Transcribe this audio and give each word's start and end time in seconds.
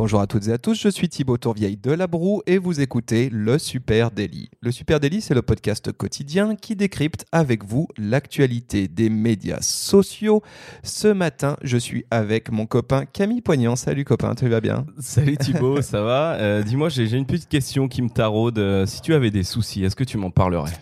Bonjour 0.00 0.22
à 0.22 0.26
toutes 0.26 0.48
et 0.48 0.52
à 0.52 0.56
tous, 0.56 0.80
je 0.80 0.88
suis 0.88 1.10
Thibaut 1.10 1.36
Tourvieille 1.36 1.76
de 1.76 1.92
La 1.92 2.06
Broue 2.06 2.40
et 2.46 2.56
vous 2.56 2.80
écoutez 2.80 3.28
Le 3.30 3.58
Super 3.58 4.10
Daily. 4.10 4.48
Le 4.62 4.72
Super 4.72 4.98
Daily, 4.98 5.20
c'est 5.20 5.34
le 5.34 5.42
podcast 5.42 5.92
quotidien 5.92 6.56
qui 6.56 6.74
décrypte 6.74 7.26
avec 7.32 7.66
vous 7.66 7.86
l'actualité 7.98 8.88
des 8.88 9.10
médias 9.10 9.60
sociaux. 9.60 10.42
Ce 10.82 11.08
matin, 11.08 11.58
je 11.62 11.76
suis 11.76 12.06
avec 12.10 12.50
mon 12.50 12.64
copain 12.64 13.04
Camille 13.04 13.42
Poignant. 13.42 13.76
Salut 13.76 14.06
copain, 14.06 14.34
tu 14.34 14.48
vas 14.48 14.62
bien? 14.62 14.86
Salut 14.98 15.36
Thibaut, 15.36 15.82
ça 15.82 16.00
va? 16.00 16.32
Euh, 16.36 16.62
Dis-moi, 16.62 16.88
j'ai 16.88 17.12
une 17.12 17.26
petite 17.26 17.50
question 17.50 17.86
qui 17.86 18.00
me 18.00 18.08
taraude. 18.08 18.58
Euh, 18.58 18.86
Si 18.86 19.02
tu 19.02 19.12
avais 19.12 19.30
des 19.30 19.42
soucis, 19.42 19.84
est-ce 19.84 19.96
que 19.96 20.04
tu 20.04 20.16
m'en 20.16 20.30
parlerais? 20.30 20.72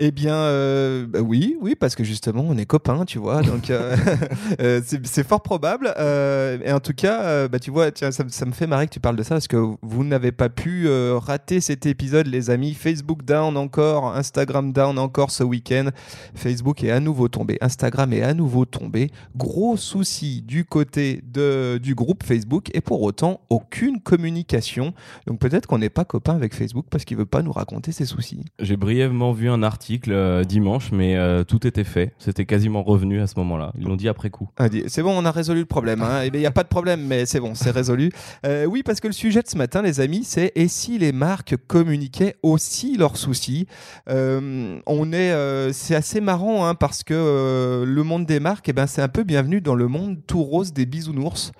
Eh 0.00 0.10
bien, 0.10 0.34
euh, 0.34 1.06
bah 1.06 1.20
oui, 1.20 1.56
oui, 1.60 1.76
parce 1.78 1.94
que 1.94 2.02
justement, 2.02 2.44
on 2.48 2.58
est 2.58 2.66
copains, 2.66 3.04
tu 3.04 3.20
vois, 3.20 3.40
donc 3.42 3.70
euh, 3.70 4.80
c'est 5.04 5.24
fort 5.24 5.44
probable. 5.44 5.94
et 5.96 6.72
en 6.72 6.80
tout 6.80 6.92
cas, 6.92 7.46
bah, 7.46 7.60
tu 7.60 7.70
vois, 7.70 7.92
tiens, 7.92 8.10
ça 8.10 8.24
me 8.24 8.50
fait 8.50 8.63
marrer 8.66 8.86
que 8.86 8.92
tu 8.92 9.00
parles 9.00 9.16
de 9.16 9.22
ça 9.22 9.34
parce 9.36 9.48
que 9.48 9.56
vous 9.82 10.04
n'avez 10.04 10.32
pas 10.32 10.48
pu 10.48 10.86
euh, 10.88 11.18
rater 11.18 11.60
cet 11.60 11.86
épisode, 11.86 12.26
les 12.26 12.50
amis. 12.50 12.74
Facebook 12.74 13.24
down 13.24 13.56
encore, 13.56 14.14
Instagram 14.16 14.72
down 14.72 14.98
encore 14.98 15.30
ce 15.30 15.42
week-end. 15.44 15.90
Facebook 16.34 16.82
est 16.84 16.90
à 16.90 17.00
nouveau 17.00 17.28
tombé, 17.28 17.58
Instagram 17.60 18.12
est 18.12 18.22
à 18.22 18.34
nouveau 18.34 18.64
tombé. 18.64 19.10
Gros 19.36 19.76
souci 19.76 20.42
du 20.42 20.64
côté 20.64 21.22
de, 21.32 21.78
du 21.82 21.94
groupe 21.94 22.22
Facebook 22.24 22.70
et 22.74 22.80
pour 22.80 23.02
autant, 23.02 23.40
aucune 23.50 24.00
communication. 24.00 24.94
Donc 25.26 25.38
peut-être 25.38 25.66
qu'on 25.66 25.78
n'est 25.78 25.90
pas 25.90 26.04
copain 26.04 26.34
avec 26.34 26.54
Facebook 26.54 26.86
parce 26.90 27.04
qu'il 27.04 27.16
veut 27.16 27.26
pas 27.26 27.42
nous 27.42 27.52
raconter 27.52 27.92
ses 27.92 28.04
soucis. 28.06 28.44
J'ai 28.60 28.76
brièvement 28.76 29.32
vu 29.32 29.48
un 29.50 29.62
article 29.62 30.12
euh, 30.12 30.44
dimanche, 30.44 30.90
mais 30.92 31.16
euh, 31.16 31.44
tout 31.44 31.66
était 31.66 31.84
fait. 31.84 32.12
C'était 32.18 32.46
quasiment 32.46 32.82
revenu 32.82 33.20
à 33.20 33.26
ce 33.26 33.34
moment-là. 33.38 33.72
Ils 33.78 33.84
l'ont 33.84 33.96
dit 33.96 34.08
après 34.08 34.30
coup. 34.30 34.48
Ah, 34.58 34.66
C'est 34.86 35.02
bon, 35.02 35.16
on 35.16 35.24
a 35.24 35.30
résolu 35.30 35.60
le 35.60 35.66
problème. 35.66 36.02
hein. 36.02 36.22
Eh 36.24 36.30
bien, 36.30 36.38
Il 36.40 36.42
n'y 36.42 36.46
a 36.46 36.50
pas 36.50 36.62
de 36.62 36.68
problème, 36.68 37.04
mais 37.06 37.26
c'est 37.26 37.40
bon, 37.40 37.54
c'est 37.54 37.70
résolu. 37.70 38.10
Euh, 38.44 38.66
oui, 38.66 38.82
parce 38.82 39.00
que 39.00 39.06
le 39.06 39.12
sujet 39.12 39.42
de 39.42 39.48
ce 39.48 39.56
matin, 39.56 39.80
les 39.80 40.00
amis, 40.00 40.22
c'est 40.24 40.52
et 40.54 40.68
si 40.68 40.98
les 40.98 41.12
marques 41.12 41.56
communiquaient 41.66 42.36
aussi 42.42 42.96
leurs 42.96 43.16
soucis 43.16 43.66
Euh, 44.10 44.78
On 44.86 45.12
est, 45.12 45.32
euh, 45.32 45.72
c'est 45.72 45.94
assez 45.94 46.20
marrant 46.20 46.66
hein, 46.66 46.74
parce 46.74 47.02
que 47.02 47.84
le 47.86 48.02
monde 48.02 48.26
des 48.26 48.40
marques, 48.40 48.68
eh 48.68 48.72
ben, 48.72 48.86
c'est 48.86 49.00
un 49.00 49.08
peu 49.08 49.22
bienvenu 49.22 49.60
dans 49.60 49.74
le 49.74 49.88
monde 49.88 50.18
tout 50.26 50.42
rose 50.42 50.72
des 50.72 50.84
bisounours, 50.86 51.52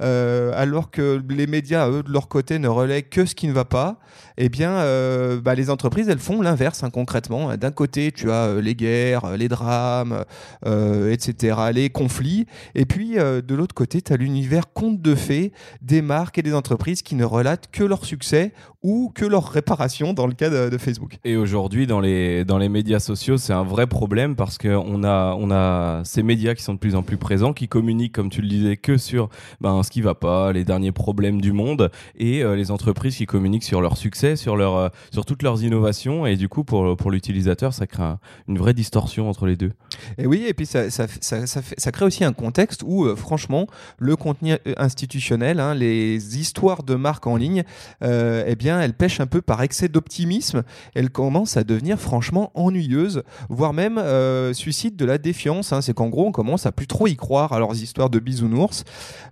alors 0.00 0.90
que 0.90 1.22
les 1.28 1.46
médias, 1.46 1.88
eux, 1.88 2.02
de 2.02 2.10
leur 2.10 2.28
côté, 2.28 2.58
ne 2.58 2.68
relaient 2.68 3.02
que 3.02 3.24
ce 3.24 3.34
qui 3.34 3.46
ne 3.46 3.52
va 3.52 3.64
pas. 3.64 3.98
Eh 4.36 4.48
bien, 4.48 4.84
bah, 5.42 5.54
les 5.54 5.70
entreprises, 5.70 6.08
elles 6.08 6.18
font 6.18 6.42
l'inverse 6.42 6.82
hein, 6.82 6.90
concrètement. 6.90 7.56
D'un 7.56 7.70
côté, 7.70 8.12
tu 8.12 8.30
as 8.30 8.60
les 8.60 8.74
guerres, 8.74 9.36
les 9.36 9.48
drames, 9.48 10.24
etc., 10.64 11.56
les 11.72 11.90
conflits. 11.90 12.46
Et 12.74 12.86
puis, 12.86 13.14
de 13.14 13.54
l'autre 13.54 13.74
côté, 13.74 14.02
tu 14.02 14.12
as 14.12 14.16
l'univers 14.16 14.72
conte 14.72 15.00
de 15.00 15.14
fées 15.14 15.52
des 15.82 16.02
marques 16.02 16.31
et 16.38 16.42
des 16.42 16.54
entreprises 16.54 17.02
qui 17.02 17.14
ne 17.14 17.24
relatent 17.24 17.68
que 17.72 17.84
leur 17.84 18.04
succès 18.04 18.52
ou 18.82 19.12
que 19.14 19.24
leur 19.24 19.48
réparation 19.48 20.12
dans 20.12 20.26
le 20.26 20.32
cas 20.34 20.50
de, 20.50 20.68
de 20.68 20.78
Facebook. 20.78 21.18
Et 21.24 21.36
aujourd'hui, 21.36 21.86
dans 21.86 22.00
les, 22.00 22.44
dans 22.44 22.58
les 22.58 22.68
médias 22.68 22.98
sociaux, 22.98 23.36
c'est 23.38 23.52
un 23.52 23.62
vrai 23.62 23.86
problème 23.86 24.34
parce 24.34 24.58
qu'on 24.58 25.04
a, 25.04 25.36
on 25.38 25.50
a 25.52 26.02
ces 26.04 26.24
médias 26.24 26.54
qui 26.54 26.64
sont 26.64 26.74
de 26.74 26.78
plus 26.80 26.96
en 26.96 27.02
plus 27.02 27.16
présents, 27.16 27.52
qui 27.52 27.68
communiquent, 27.68 28.12
comme 28.12 28.28
tu 28.28 28.42
le 28.42 28.48
disais, 28.48 28.76
que 28.76 28.96
sur 28.96 29.28
ben, 29.60 29.82
ce 29.84 29.90
qui 29.90 30.00
va 30.00 30.14
pas, 30.16 30.52
les 30.52 30.64
derniers 30.64 30.90
problèmes 30.90 31.40
du 31.40 31.52
monde, 31.52 31.90
et 32.18 32.42
euh, 32.42 32.56
les 32.56 32.72
entreprises 32.72 33.16
qui 33.16 33.26
communiquent 33.26 33.62
sur 33.62 33.80
leur 33.80 33.96
succès, 33.96 34.34
sur, 34.34 34.56
leur, 34.56 34.74
euh, 34.76 34.88
sur 35.12 35.24
toutes 35.24 35.42
leurs 35.44 35.62
innovations. 35.62 36.26
Et 36.26 36.34
du 36.36 36.48
coup, 36.48 36.64
pour, 36.64 36.96
pour 36.96 37.12
l'utilisateur, 37.12 37.72
ça 37.74 37.86
crée 37.86 38.02
un- 38.02 38.18
une 38.48 38.58
vraie 38.58 38.74
distorsion 38.74 39.28
entre 39.28 39.46
les 39.46 39.54
deux. 39.56 39.70
Et 40.18 40.26
oui, 40.26 40.44
et 40.48 40.54
puis 40.54 40.66
ça, 40.66 40.90
ça, 40.90 41.06
ça, 41.20 41.46
ça 41.46 41.62
fait- 41.62 41.78
ça 41.78 41.92
crée 41.92 42.04
aussi 42.04 42.24
un 42.24 42.32
contexte 42.32 42.82
où, 42.84 43.04
euh, 43.04 43.14
franchement, 43.14 43.68
le 43.98 44.16
contenu 44.16 44.54
institutionnel, 44.76 45.60
hein, 45.60 45.74
les 45.74 46.18
histoires 46.38 46.82
de 46.82 46.94
marques 46.94 47.26
en 47.26 47.36
ligne, 47.36 47.64
euh, 48.02 48.44
eh 48.46 48.56
bien, 48.56 48.80
elles 48.80 48.94
pêchent 48.94 49.20
un 49.20 49.26
peu 49.26 49.42
par 49.42 49.62
excès 49.62 49.88
d'optimisme. 49.88 50.62
Elles 50.94 51.10
commencent 51.10 51.56
à 51.56 51.64
devenir 51.64 51.98
franchement 51.98 52.50
ennuyeuses, 52.54 53.22
voire 53.48 53.72
même 53.72 53.98
euh, 53.98 54.52
suscitent 54.52 54.96
de 54.96 55.04
la 55.04 55.18
défiance. 55.18 55.72
hein. 55.72 55.80
C'est 55.80 55.94
qu'en 55.94 56.08
gros, 56.08 56.26
on 56.26 56.32
commence 56.32 56.66
à 56.66 56.72
plus 56.72 56.86
trop 56.86 57.06
y 57.06 57.16
croire 57.16 57.52
à 57.52 57.58
leurs 57.58 57.74
histoires 57.74 58.10
de 58.10 58.18
bisounours. 58.18 58.84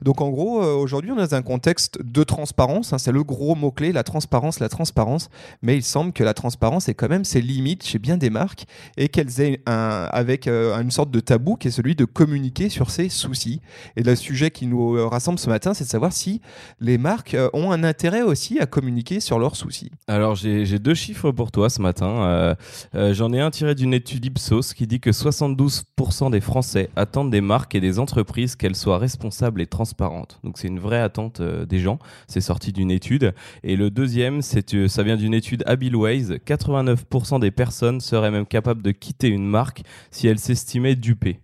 Donc, 0.02 0.20
en 0.20 0.30
gros, 0.30 0.62
euh, 0.62 0.74
aujourd'hui, 0.74 1.12
on 1.12 1.18
est 1.18 1.28
dans 1.28 1.34
un 1.34 1.42
contexte 1.42 1.98
de 2.04 2.24
transparence. 2.24 2.92
hein. 2.92 2.98
C'est 2.98 3.12
le 3.12 3.24
gros 3.24 3.54
mot-clé, 3.54 3.92
la 3.92 4.02
transparence, 4.02 4.60
la 4.60 4.68
transparence. 4.68 5.30
Mais 5.62 5.76
il 5.76 5.82
semble 5.82 6.12
que 6.12 6.24
la 6.24 6.34
transparence 6.34 6.88
est 6.88 6.94
quand 6.94 7.08
même 7.08 7.24
ses 7.24 7.40
limites 7.40 7.84
chez 7.84 7.98
bien 7.98 8.16
des 8.16 8.30
marques 8.30 8.66
et 8.96 9.08
qu'elles 9.08 9.40
aient 9.40 9.62
un, 9.66 10.08
avec 10.10 10.46
une 10.48 10.90
sorte 10.90 11.10
de 11.10 11.20
tabou 11.20 11.56
qui 11.56 11.68
est 11.68 11.70
celui 11.70 11.94
de 11.94 12.04
communiquer 12.04 12.68
sur 12.68 12.90
ses 12.90 13.08
soucis. 13.08 13.60
Et 13.96 14.02
le 14.02 14.16
sujet 14.16 14.50
qui 14.50 14.66
nous 14.66 15.08
rassemble 15.08 15.38
ce 15.38 15.48
matin, 15.48 15.74
c'est 15.74 15.84
de 15.84 15.88
savoir 15.88 16.12
si 16.12 16.40
les 16.80 16.98
marques 16.98 17.34
euh, 17.34 17.50
ont 17.52 17.70
un 17.72 17.84
intérêt 17.84 18.22
aussi 18.22 18.58
à 18.58 18.66
communiquer 18.66 19.20
sur 19.20 19.38
leurs 19.38 19.56
soucis. 19.56 19.90
Alors 20.08 20.34
j'ai 20.34 20.78
deux 20.78 20.94
chiffres 20.94 21.30
pour 21.30 21.52
toi 21.52 21.68
ce 21.68 21.80
matin. 21.82 22.06
Euh, 22.06 22.54
euh, 22.94 23.14
J'en 23.14 23.32
ai 23.32 23.40
un 23.40 23.50
tiré 23.50 23.74
d'une 23.74 23.94
étude 23.94 24.24
Ipsos 24.24 24.74
qui 24.74 24.86
dit 24.86 25.00
que 25.00 25.10
72% 25.10 26.30
des 26.30 26.40
Français 26.40 26.90
attendent 26.96 27.30
des 27.30 27.40
marques 27.40 27.74
et 27.74 27.80
des 27.80 27.98
entreprises 27.98 28.56
qu'elles 28.56 28.76
soient 28.76 28.98
responsables 28.98 29.60
et 29.60 29.66
transparentes. 29.66 30.40
Donc 30.42 30.58
c'est 30.58 30.68
une 30.68 30.80
vraie 30.80 31.00
attente 31.00 31.42
des 31.42 31.78
gens. 31.78 31.98
C'est 32.26 32.40
sorti 32.40 32.72
d'une 32.72 32.90
étude. 32.90 33.34
Et 33.62 33.76
le 33.76 33.90
deuxième, 33.90 34.40
ça 34.42 35.02
vient 35.02 35.16
d'une 35.16 35.34
étude 35.34 35.62
Abilways. 35.66 36.38
89% 36.46 37.40
des 37.40 37.50
personnes 37.50 38.00
seraient 38.00 38.30
même 38.30 38.46
capables 38.46 38.82
de 38.82 38.90
quitter 38.90 39.28
une 39.28 39.46
marque 39.46 39.82
si 40.10 40.26
elles 40.26 40.38
s'estimaient 40.38 40.96
dupées. 40.96 41.40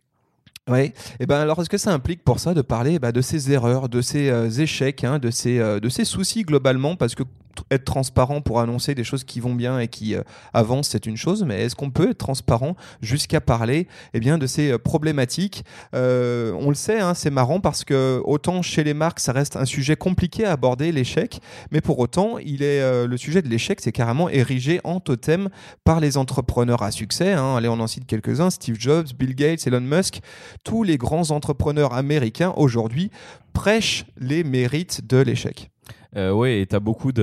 Oui. 0.68 0.92
Et 1.20 1.26
ben 1.26 1.36
alors, 1.36 1.60
est-ce 1.60 1.70
que 1.70 1.78
ça 1.78 1.92
implique 1.92 2.24
pour 2.24 2.40
ça 2.40 2.52
de 2.52 2.60
parler 2.60 2.98
bah, 2.98 3.12
de 3.12 3.20
ces 3.20 3.52
erreurs, 3.52 3.88
de 3.88 4.00
ces 4.00 4.30
euh, 4.30 4.50
échecs, 4.50 5.04
hein, 5.04 5.20
de 5.20 5.30
ces 5.30 5.60
euh, 5.60 5.78
de 5.78 5.88
ces 5.88 6.04
soucis 6.04 6.42
globalement, 6.42 6.96
parce 6.96 7.14
que 7.14 7.22
être 7.70 7.84
transparent 7.84 8.40
pour 8.40 8.60
annoncer 8.60 8.94
des 8.94 9.04
choses 9.04 9.24
qui 9.24 9.40
vont 9.40 9.54
bien 9.54 9.78
et 9.78 9.88
qui 9.88 10.14
euh, 10.14 10.22
avancent, 10.52 10.88
c'est 10.88 11.06
une 11.06 11.16
chose, 11.16 11.44
mais 11.44 11.62
est-ce 11.62 11.74
qu'on 11.74 11.90
peut 11.90 12.10
être 12.10 12.18
transparent 12.18 12.76
jusqu'à 13.00 13.40
parler 13.40 13.88
eh 14.14 14.20
bien, 14.20 14.38
de 14.38 14.46
ces 14.46 14.72
euh, 14.72 14.78
problématiques? 14.78 15.64
Euh, 15.94 16.52
On 16.60 16.68
le 16.68 16.74
sait, 16.74 17.00
hein, 17.00 17.14
c'est 17.14 17.30
marrant 17.30 17.60
parce 17.60 17.84
que 17.84 18.20
autant 18.24 18.62
chez 18.62 18.84
les 18.84 18.94
marques, 18.94 19.20
ça 19.20 19.32
reste 19.32 19.56
un 19.56 19.64
sujet 19.64 19.96
compliqué 19.96 20.44
à 20.44 20.52
aborder, 20.52 20.92
l'échec, 20.92 21.40
mais 21.70 21.80
pour 21.80 21.98
autant, 21.98 22.38
il 22.38 22.62
est, 22.62 23.06
le 23.06 23.16
sujet 23.16 23.42
de 23.42 23.48
l'échec, 23.48 23.80
c'est 23.80 23.92
carrément 23.92 24.28
érigé 24.28 24.80
en 24.84 25.00
totem 25.00 25.48
par 25.84 26.00
les 26.00 26.16
entrepreneurs 26.16 26.82
à 26.82 26.90
succès. 26.90 27.32
hein. 27.32 27.56
Allez, 27.56 27.68
on 27.68 27.80
en 27.80 27.86
cite 27.86 28.06
quelques-uns, 28.06 28.50
Steve 28.50 28.76
Jobs, 28.78 29.08
Bill 29.18 29.34
Gates, 29.34 29.66
Elon 29.66 29.80
Musk 29.80 30.20
tous 30.64 30.82
les 30.82 30.98
grands 30.98 31.30
entrepreneurs 31.30 31.94
américains 31.94 32.52
aujourd'hui 32.56 33.10
prêchent 33.52 34.06
les 34.18 34.44
mérites 34.44 35.06
de 35.06 35.18
l'échec. 35.18 35.70
Euh, 36.16 36.32
ouais, 36.32 36.60
et 36.62 36.66
t'as 36.66 36.80
beaucoup 36.80 37.12
de. 37.12 37.22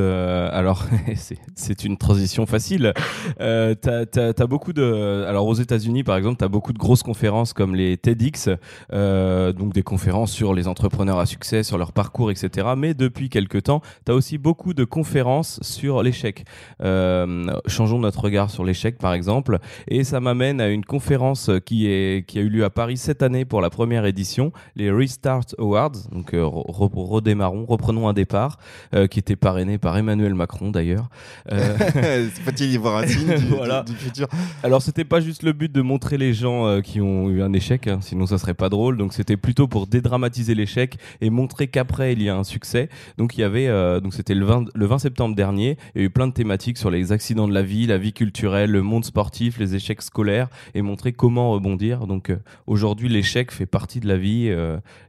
Alors, 0.51 0.85
c'est- 1.55 1.83
une 1.83 1.97
transition 1.97 2.45
facile. 2.45 2.93
Euh, 3.41 3.73
t'as 3.73 4.05
t'as- 4.05 4.33
t'as 4.33 4.45
beaucoup 4.45 4.71
de. 4.71 5.25
Alors, 5.27 5.47
aux 5.47 5.55
États-Unis, 5.55 6.03
par 6.03 6.15
exemple, 6.15 6.37
t'as 6.37 6.47
beaucoup 6.47 6.73
de 6.73 6.77
grosses 6.77 7.01
conférences 7.01 7.53
comme 7.53 7.73
les 7.75 7.97
TEDx, 7.97 8.49
euh, 8.93 9.51
donc 9.51 9.73
des 9.73 9.81
conférences 9.81 10.31
sur 10.31 10.53
les 10.53 10.67
entrepreneurs 10.67 11.17
à 11.17 11.25
succès, 11.25 11.63
sur 11.63 11.79
leur 11.79 11.91
parcours, 11.91 12.29
etc. 12.29 12.67
Mais 12.77 12.93
depuis 12.93 13.29
quelques 13.29 13.63
temps, 13.63 13.81
t'as 14.05 14.13
aussi 14.13 14.37
beaucoup 14.37 14.75
de 14.75 14.83
conférences 14.83 15.59
sur 15.63 16.03
l'échec. 16.03 16.45
Euh, 16.83 17.45
changeons 17.65 17.97
notre 17.99 18.21
regard 18.21 18.51
sur 18.51 18.63
l'échec, 18.63 18.99
par 18.99 19.13
exemple. 19.15 19.57
Et 19.87 20.03
ça 20.03 20.19
m'amène 20.19 20.61
à 20.61 20.67
une 20.69 20.85
conférence 20.85 21.49
qui, 21.65 21.87
est, 21.87 22.27
qui 22.27 22.37
a 22.37 22.41
eu 22.41 22.49
lieu 22.49 22.63
à 22.63 22.69
Paris 22.69 22.97
cette 22.97 23.23
année 23.23 23.43
pour 23.45 23.59
la 23.61 23.71
première 23.71 24.05
édition, 24.05 24.51
les 24.75 24.91
Restart 24.91 25.45
Awards. 25.57 25.91
Donc, 26.11 26.33
euh, 26.35 26.43
re- 26.43 26.67
re- 26.71 27.07
redémarrons, 27.09 27.65
reprenons 27.65 28.07
un 28.07 28.13
départ 28.13 28.59
euh, 28.93 29.07
qui 29.07 29.19
était 29.19 29.35
parrainé 29.35 29.77
par 29.77 29.97
Emmanuel 29.97 30.33
Macron 30.33 30.71
d'ailleurs. 30.71 31.09
Euh, 31.51 31.77
Faut-il 32.45 32.71
y 32.71 32.77
voir 32.77 32.97
un 32.97 33.07
signe 33.07 33.35
du, 33.37 33.45
Voilà. 33.55 33.83
du- 33.83 33.91
du 33.93 33.97
futur? 33.97 34.27
Alors 34.63 34.81
c'était 34.81 35.05
pas 35.05 35.19
juste 35.19 35.43
le 35.43 35.53
but 35.53 35.71
de 35.71 35.81
montrer 35.81 36.17
les 36.17 36.33
gens 36.33 36.67
euh, 36.67 36.81
qui 36.81 37.01
ont 37.01 37.29
eu 37.29 37.41
un 37.41 37.53
échec, 37.53 37.87
hein, 37.87 37.99
sinon 38.01 38.25
ça 38.25 38.37
serait 38.37 38.53
pas 38.53 38.69
drôle. 38.69 38.97
Donc 38.97 39.13
c'était 39.13 39.37
plutôt 39.37 39.67
pour 39.67 39.87
dédramatiser 39.87 40.55
l'échec 40.55 40.97
et 41.21 41.29
montrer 41.29 41.67
qu'après 41.67 42.13
il 42.13 42.21
y 42.21 42.29
a 42.29 42.35
un 42.35 42.43
succès. 42.43 42.89
Donc 43.17 43.37
il 43.37 43.41
y 43.41 43.43
avait, 43.43 43.67
euh, 43.67 43.99
donc 43.99 44.13
c'était 44.13 44.35
le 44.35 44.45
20, 44.45 44.65
le 44.73 44.85
20 44.85 44.99
septembre 44.99 45.35
dernier, 45.35 45.77
il 45.95 46.01
y 46.01 46.03
a 46.03 46.05
eu 46.05 46.09
plein 46.09 46.27
de 46.27 46.33
thématiques 46.33 46.77
sur 46.77 46.89
les 46.91 47.11
accidents 47.11 47.47
de 47.47 47.53
la 47.53 47.63
vie, 47.63 47.85
la 47.87 47.97
vie 47.97 48.13
culturelle, 48.13 48.71
le 48.71 48.81
monde 48.81 49.05
sportif, 49.05 49.57
les 49.59 49.75
échecs 49.75 50.01
scolaires 50.01 50.47
et 50.73 50.81
montrer 50.81 51.13
comment 51.13 51.51
rebondir. 51.51 52.07
Donc 52.07 52.29
euh, 52.29 52.37
aujourd'hui 52.67 53.09
l'échec 53.09 53.51
fait 53.51 53.65
partie 53.65 53.99
de 53.99 54.07
la 54.07 54.17
vie 54.17 54.53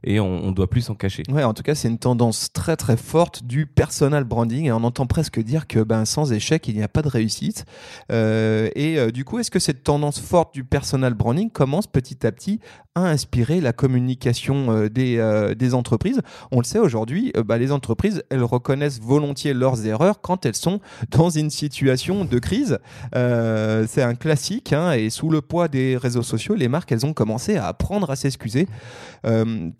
et 0.03 0.19
on, 0.19 0.45
on 0.45 0.51
doit 0.51 0.69
plus 0.69 0.81
s'en 0.81 0.95
cacher. 0.95 1.23
Ouais, 1.29 1.43
en 1.43 1.53
tout 1.53 1.63
cas, 1.63 1.75
c'est 1.75 1.87
une 1.87 1.97
tendance 1.97 2.51
très 2.53 2.75
très 2.75 2.97
forte 2.97 3.43
du 3.43 3.64
du 3.65 3.67
personal 3.67 4.25
branding 4.25 4.65
et 4.65 4.71
on 4.71 4.83
entend 4.83 5.07
presque 5.07 5.39
dire 5.39 5.65
que 5.65 5.79
ben, 5.79 6.05
sans 6.05 6.31
échec, 6.31 6.67
il 6.67 6.75
n'y 6.75 6.83
a 6.83 6.87
pas 6.87 7.01
de 7.01 7.07
réussite. 7.07 7.65
Euh, 8.11 8.69
et 8.75 8.99
euh, 8.99 9.11
du 9.11 9.25
coup, 9.25 9.39
est-ce 9.39 9.49
que 9.49 9.59
cette 9.59 9.83
tendance 9.83 10.19
forte 10.19 10.53
du 10.53 10.63
personal 10.63 11.13
branding 11.13 11.49
commence 11.49 11.87
petit 11.87 12.27
à 12.27 12.31
petit 12.31 12.59
à 12.93 13.01
inspirer 13.01 13.59
la 13.59 13.73
communication 13.73 14.71
euh, 14.71 14.89
des, 14.89 15.53
des, 15.57 15.73
entreprises? 15.73 16.21
On 16.51 16.59
le 16.59 16.63
sait 16.63 16.79
aujourd'hui, 16.79 17.33
bah, 17.45 17.57
les 17.57 17.71
entreprises, 17.71 18.23
elles 18.29 18.43
reconnaissent 18.43 19.01
volontiers 19.01 19.53
leurs 19.53 19.85
erreurs 19.85 20.21
quand 20.21 20.45
elles 20.45 20.55
sont 20.55 20.79
dans 21.09 21.29
une 21.29 21.49
situation 21.49 22.23
de 22.25 22.39
crise. 22.39 22.77
C'est 23.13 24.03
un 24.03 24.15
classique 24.15 24.73
hein, 24.73 24.91
et 24.91 25.09
sous 25.09 25.29
le 25.29 25.41
poids 25.41 25.67
des 25.67 25.97
réseaux 25.97 26.23
sociaux, 26.23 26.55
les 26.55 26.67
marques, 26.67 26.91
elles 26.91 27.05
ont 27.05 27.13
commencé 27.13 27.57
à 27.57 27.67
apprendre 27.67 28.09
à 28.11 28.15
s'excuser. 28.15 28.67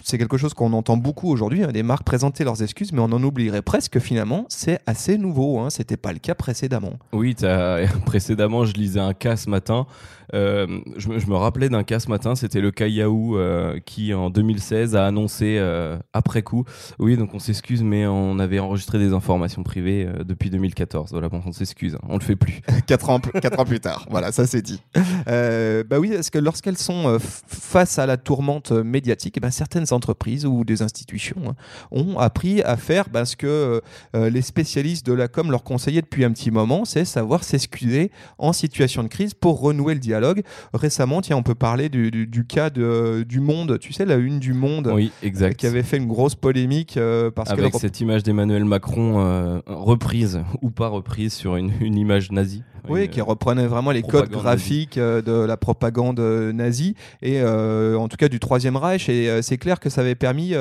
C'est 0.03 0.17
quelque 0.17 0.37
chose 0.37 0.53
qu'on 0.53 0.73
entend 0.73 0.97
beaucoup 0.97 1.29
aujourd'hui, 1.29 1.63
hein, 1.63 1.71
des 1.71 1.83
marques 1.83 2.03
présenter 2.03 2.43
leurs 2.43 2.63
excuses, 2.63 2.91
mais 2.91 2.99
on 2.99 3.11
en 3.11 3.23
oublierait 3.23 3.61
presque 3.65 3.99
finalement, 3.99 4.45
c'est 4.49 4.79
assez 4.85 5.17
nouveau. 5.17 5.59
Hein, 5.59 5.69
C'était 5.69 5.97
pas 5.97 6.13
le 6.13 6.19
cas 6.19 6.35
précédemment. 6.35 6.93
Oui, 7.11 7.35
précédemment, 8.05 8.65
je 8.65 8.73
lisais 8.73 8.99
un 8.99 9.13
cas 9.13 9.35
ce 9.35 9.49
matin 9.49 9.87
euh, 10.33 10.79
je, 10.97 11.09
me 11.09 11.35
rappelais 11.35 11.69
d'un 11.69 11.83
cas 11.83 11.99
ce 11.99 12.09
matin, 12.09 12.35
c'était 12.35 12.61
le 12.61 12.71
cas 12.71 12.87
Yahoo 12.87 13.37
euh, 13.37 13.79
qui 13.85 14.13
en 14.13 14.29
2016 14.29 14.95
a 14.95 15.05
annoncé 15.05 15.57
euh, 15.57 15.97
après 16.13 16.41
coup, 16.41 16.65
oui 16.99 17.17
donc 17.17 17.33
on 17.33 17.39
s'excuse 17.39 17.83
mais 17.83 18.07
on 18.07 18.39
avait 18.39 18.59
enregistré 18.59 18.97
des 18.99 19.13
informations 19.13 19.63
privées 19.63 20.07
depuis 20.25 20.49
2014. 20.49 21.11
Voilà 21.11 21.29
bon 21.29 21.41
on 21.45 21.51
s'excuse, 21.51 21.95
hein, 21.95 22.07
on 22.09 22.17
le 22.17 22.23
fait 22.23 22.35
plus. 22.35 22.61
quatre 22.87 23.09
ans, 23.09 23.19
plus 23.19 23.79
tard, 23.79 24.05
voilà 24.09 24.31
ça 24.31 24.47
c'est 24.47 24.61
dit. 24.61 24.81
bah 24.95 25.99
oui 25.99 26.11
parce 26.13 26.29
que 26.29 26.39
lorsqu'elles 26.39 26.77
sont 26.77 27.17
face 27.19 27.99
à 27.99 28.05
la 28.05 28.17
tourmente 28.17 28.71
médiatique, 28.71 29.35
eh 29.37 29.39
ben, 29.39 29.51
certaines 29.51 29.91
entreprises 29.91 30.45
ou 30.45 30.63
des 30.63 30.81
institutions 30.81 31.37
hein, 31.47 31.55
ont 31.91 32.17
appris 32.17 32.61
à 32.61 32.77
faire 32.77 33.09
ben, 33.09 33.25
ce 33.25 33.35
que 33.35 33.81
les 34.13 34.41
spécialistes 34.41 35.05
de 35.05 35.13
la 35.13 35.27
com 35.27 35.51
leur 35.51 35.63
conseillaient 35.63 36.01
depuis 36.01 36.23
un 36.23 36.31
petit 36.31 36.51
moment, 36.51 36.85
c'est 36.85 37.05
savoir 37.05 37.43
s'excuser 37.43 38.11
en 38.37 38.53
situation 38.53 39.03
de 39.03 39.07
crise 39.07 39.33
pour 39.33 39.59
renouer 39.59 39.93
le 39.93 39.99
dialogue 39.99 40.14
dialogue. 40.15 40.43
Récemment, 40.73 41.21
tiens, 41.21 41.37
on 41.37 41.43
peut 41.43 41.55
parler 41.55 41.89
du, 41.89 42.45
cas 42.47 42.69
de, 42.69 43.25
du 43.27 43.39
Monde, 43.39 43.79
tu 43.79 43.91
sais, 43.91 44.05
la 44.05 44.15
une 44.15 44.39
du 44.39 44.53
Monde, 44.53 44.91
oui, 44.93 45.11
exact. 45.21 45.57
qui 45.57 45.67
avait 45.67 45.83
fait 45.83 45.97
une 45.97 46.07
grosse 46.07 46.35
polémique 46.35 46.97
euh, 46.97 47.31
parce 47.31 47.51
avec 47.51 47.75
cette 47.75 47.99
image 47.99 48.23
d'Emmanuel 48.23 48.65
Macron 48.65 49.19
euh, 49.19 49.59
reprise 49.65 50.41
ou 50.61 50.69
pas 50.71 50.87
reprise 50.87 51.33
sur 51.33 51.57
une, 51.57 51.71
une 51.81 51.97
image 51.97 52.31
nazie. 52.31 52.63
Oui, 52.87 53.09
qui 53.09 53.19
reprenait 53.19 53.65
vraiment 53.65 53.89
les 53.89 54.03
codes 54.03 54.29
graphiques 54.29 54.99
euh, 54.99 55.19
de 55.23 55.31
la 55.31 55.57
propagande 55.57 56.19
nazie 56.19 56.93
et 57.23 57.43
en 57.43 58.07
tout 58.07 58.15
cas 58.15 58.29
du 58.29 58.39
Troisième 58.39 58.77
Reich. 58.77 59.09
Et 59.09 59.41
c'est 59.41 59.57
clair 59.57 59.79
que 59.79 59.89
ça 59.89 60.01
avait 60.01 60.15
permis, 60.15 60.53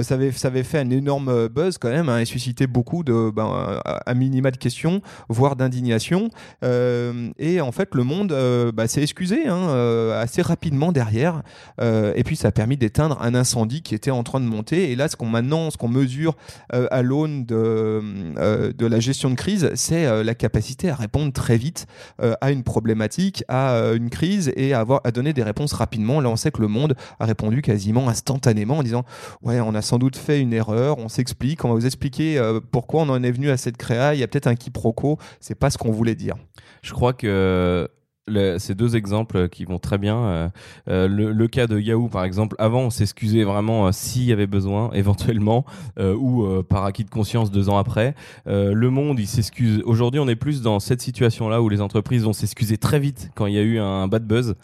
ça, 0.00 0.14
avait, 0.14 0.30
ça 0.32 0.48
avait 0.48 0.62
fait 0.62 0.78
un 0.78 0.90
énorme 0.90 1.48
buzz 1.48 1.78
quand 1.78 1.88
même 1.88 2.10
hein, 2.10 2.18
et 2.18 2.26
suscité 2.26 2.66
beaucoup 2.66 3.02
de, 3.02 3.30
ben, 3.30 3.80
à 3.84 4.14
minima 4.14 4.50
de 4.50 4.58
questions, 4.58 5.00
voire 5.30 5.56
d'indignation. 5.56 6.28
et 6.62 7.60
en 7.62 7.72
fait, 7.72 7.94
le 7.94 8.04
monde 8.04 8.36
bah, 8.74 8.83
s'est 8.88 9.02
excusé 9.02 9.46
hein, 9.46 9.68
assez 10.14 10.42
rapidement 10.42 10.92
derrière. 10.92 11.42
et 11.80 12.22
puis 12.24 12.36
ça 12.36 12.48
a 12.48 12.52
permis 12.52 12.76
d'éteindre 12.76 13.20
un 13.20 13.34
incendie 13.34 13.82
qui 13.82 13.94
était 13.94 14.10
en 14.10 14.22
train 14.22 14.40
de 14.40 14.46
monter. 14.46 14.90
Et 14.90 14.96
là, 14.96 15.08
ce 15.08 15.16
qu'on 15.16 15.26
maintenant, 15.26 15.70
ce 15.70 15.76
qu'on 15.76 15.88
mesure 15.88 16.36
à 16.70 17.02
l'aune 17.02 17.44
de, 17.44 18.86
la 18.86 19.00
gestion 19.00 19.30
de 19.30 19.34
crise, 19.34 19.70
c'est 19.74 20.24
la 20.24 20.34
capacité 20.34 20.90
à 20.90 20.94
répondre 20.94 21.32
très 21.32 21.56
vite 21.56 21.86
euh, 22.20 22.34
à 22.40 22.50
une 22.50 22.62
problématique, 22.62 23.44
à 23.48 23.74
euh, 23.74 23.96
une 23.96 24.10
crise 24.10 24.52
et 24.56 24.72
à, 24.72 24.80
avoir, 24.80 25.00
à 25.04 25.10
donner 25.10 25.32
des 25.32 25.42
réponses 25.42 25.72
rapidement. 25.72 26.20
Là, 26.20 26.30
on 26.30 26.36
sait 26.36 26.50
que 26.50 26.60
le 26.60 26.68
monde 26.68 26.94
a 27.18 27.26
répondu 27.26 27.62
quasiment 27.62 28.08
instantanément 28.08 28.78
en 28.78 28.82
disant 28.82 29.04
Ouais, 29.42 29.60
on 29.60 29.74
a 29.74 29.82
sans 29.82 29.98
doute 29.98 30.16
fait 30.16 30.40
une 30.40 30.52
erreur, 30.52 30.98
on 30.98 31.08
s'explique, 31.08 31.64
on 31.64 31.68
va 31.68 31.74
vous 31.74 31.86
expliquer 31.86 32.38
euh, 32.38 32.60
pourquoi 32.70 33.02
on 33.02 33.08
en 33.08 33.22
est 33.22 33.32
venu 33.32 33.50
à 33.50 33.56
cette 33.56 33.76
créa. 33.76 34.14
Il 34.14 34.20
y 34.20 34.22
a 34.22 34.28
peut-être 34.28 34.46
un 34.46 34.54
quiproquo, 34.54 35.18
c'est 35.40 35.54
pas 35.54 35.70
ce 35.70 35.78
qu'on 35.78 35.92
voulait 35.92 36.14
dire. 36.14 36.34
Je 36.82 36.92
crois 36.92 37.12
que 37.12 37.88
ces 38.58 38.74
deux 38.74 38.96
exemples 38.96 39.48
qui 39.48 39.64
vont 39.64 39.78
très 39.78 39.98
bien. 39.98 40.16
Euh, 40.16 40.48
euh, 40.88 41.08
le, 41.08 41.48
cas 41.48 41.66
de 41.66 41.78
Yahoo, 41.78 42.08
par 42.08 42.24
exemple, 42.24 42.56
avant, 42.58 42.82
on 42.82 42.90
s'excusait 42.90 43.44
vraiment 43.44 43.86
euh, 43.86 43.92
s'il 43.92 44.24
y 44.24 44.32
avait 44.32 44.46
besoin, 44.46 44.90
éventuellement, 44.94 45.64
ou 45.98 46.44
par 46.68 46.84
acquis 46.84 47.04
de 47.04 47.10
conscience 47.10 47.50
deux 47.50 47.68
ans 47.68 47.78
après. 47.78 48.14
le 48.46 48.88
monde, 48.88 49.18
il 49.18 49.26
s'excuse. 49.26 49.82
Aujourd'hui, 49.84 50.20
on 50.20 50.28
est 50.28 50.36
plus 50.36 50.62
dans 50.62 50.80
cette 50.80 51.00
situation-là 51.00 51.62
où 51.62 51.68
les 51.68 51.80
entreprises 51.80 52.24
vont 52.24 52.32
s'excuser 52.32 52.78
très 52.78 52.98
vite 52.98 53.30
quand 53.34 53.46
il 53.46 53.54
y 53.54 53.58
a 53.58 53.62
eu 53.62 53.78
un 53.78 54.08
bad 54.08 54.26
buzz 54.26 54.54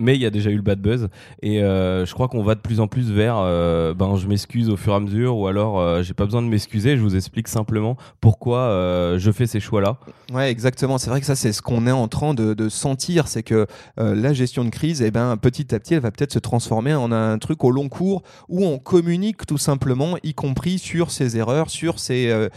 mais 0.00 0.16
il 0.16 0.22
y 0.22 0.26
a 0.26 0.30
déjà 0.30 0.50
eu 0.50 0.56
le 0.56 0.62
bad 0.62 0.80
buzz. 0.80 1.08
Et 1.42 1.62
euh, 1.62 2.04
je 2.06 2.14
crois 2.14 2.28
qu'on 2.28 2.42
va 2.42 2.54
de 2.54 2.60
plus 2.60 2.80
en 2.80 2.88
plus 2.88 3.10
vers 3.12 3.36
euh, 3.38 3.94
ben 3.94 4.16
je 4.16 4.26
m'excuse 4.26 4.68
au 4.70 4.76
fur 4.76 4.92
et 4.92 4.96
à 4.96 5.00
mesure 5.00 5.36
ou 5.36 5.46
alors 5.46 5.78
euh, 5.78 6.02
j'ai 6.02 6.14
pas 6.14 6.24
besoin 6.24 6.42
de 6.42 6.48
m'excuser 6.48 6.96
je 6.96 7.02
vous 7.02 7.16
explique 7.16 7.48
simplement 7.48 7.96
pourquoi 8.20 8.70
je 9.16 9.30
fais 9.30 9.46
ces 9.46 9.60
choix 9.60 9.80
là 9.80 9.98
ouais 10.32 10.50
exactement. 10.50 10.98
C'est 10.98 11.10
vrai 11.10 11.20
que 11.20 11.26
ça 11.26 11.36
c'est 11.36 11.52
ce 11.52 11.62
qu'on 11.62 11.86
est 11.86 11.92
en 11.92 12.08
train 12.08 12.34
de, 12.34 12.68
sentir 12.68 13.28
c'est 13.28 13.42
que 13.42 13.66
la 13.96 14.32
gestion 14.32 14.64
de 14.64 14.70
crise 14.70 15.02
eh 15.02 15.10
ben 15.10 15.36
petit 15.36 15.74
à 15.74 15.78
petit 15.78 15.94
elle 15.94 16.00
va 16.00 16.10
peut-être 16.10 16.32
se 16.32 16.38
transformer 16.38 16.94
en 16.94 17.12
un 17.12 17.38
truc 17.38 17.62
au 17.64 17.70
long 17.70 17.88
cours 17.88 18.22
où 18.48 18.64
on 18.64 18.78
communique 18.78 19.44
tout 19.46 19.58
simplement 19.58 20.16
y 20.22 20.34
compris 20.34 20.78
sur 20.78 21.10
ses 21.10 21.36
erreurs 21.36 21.68
sur 21.68 21.98
ses 21.98 22.48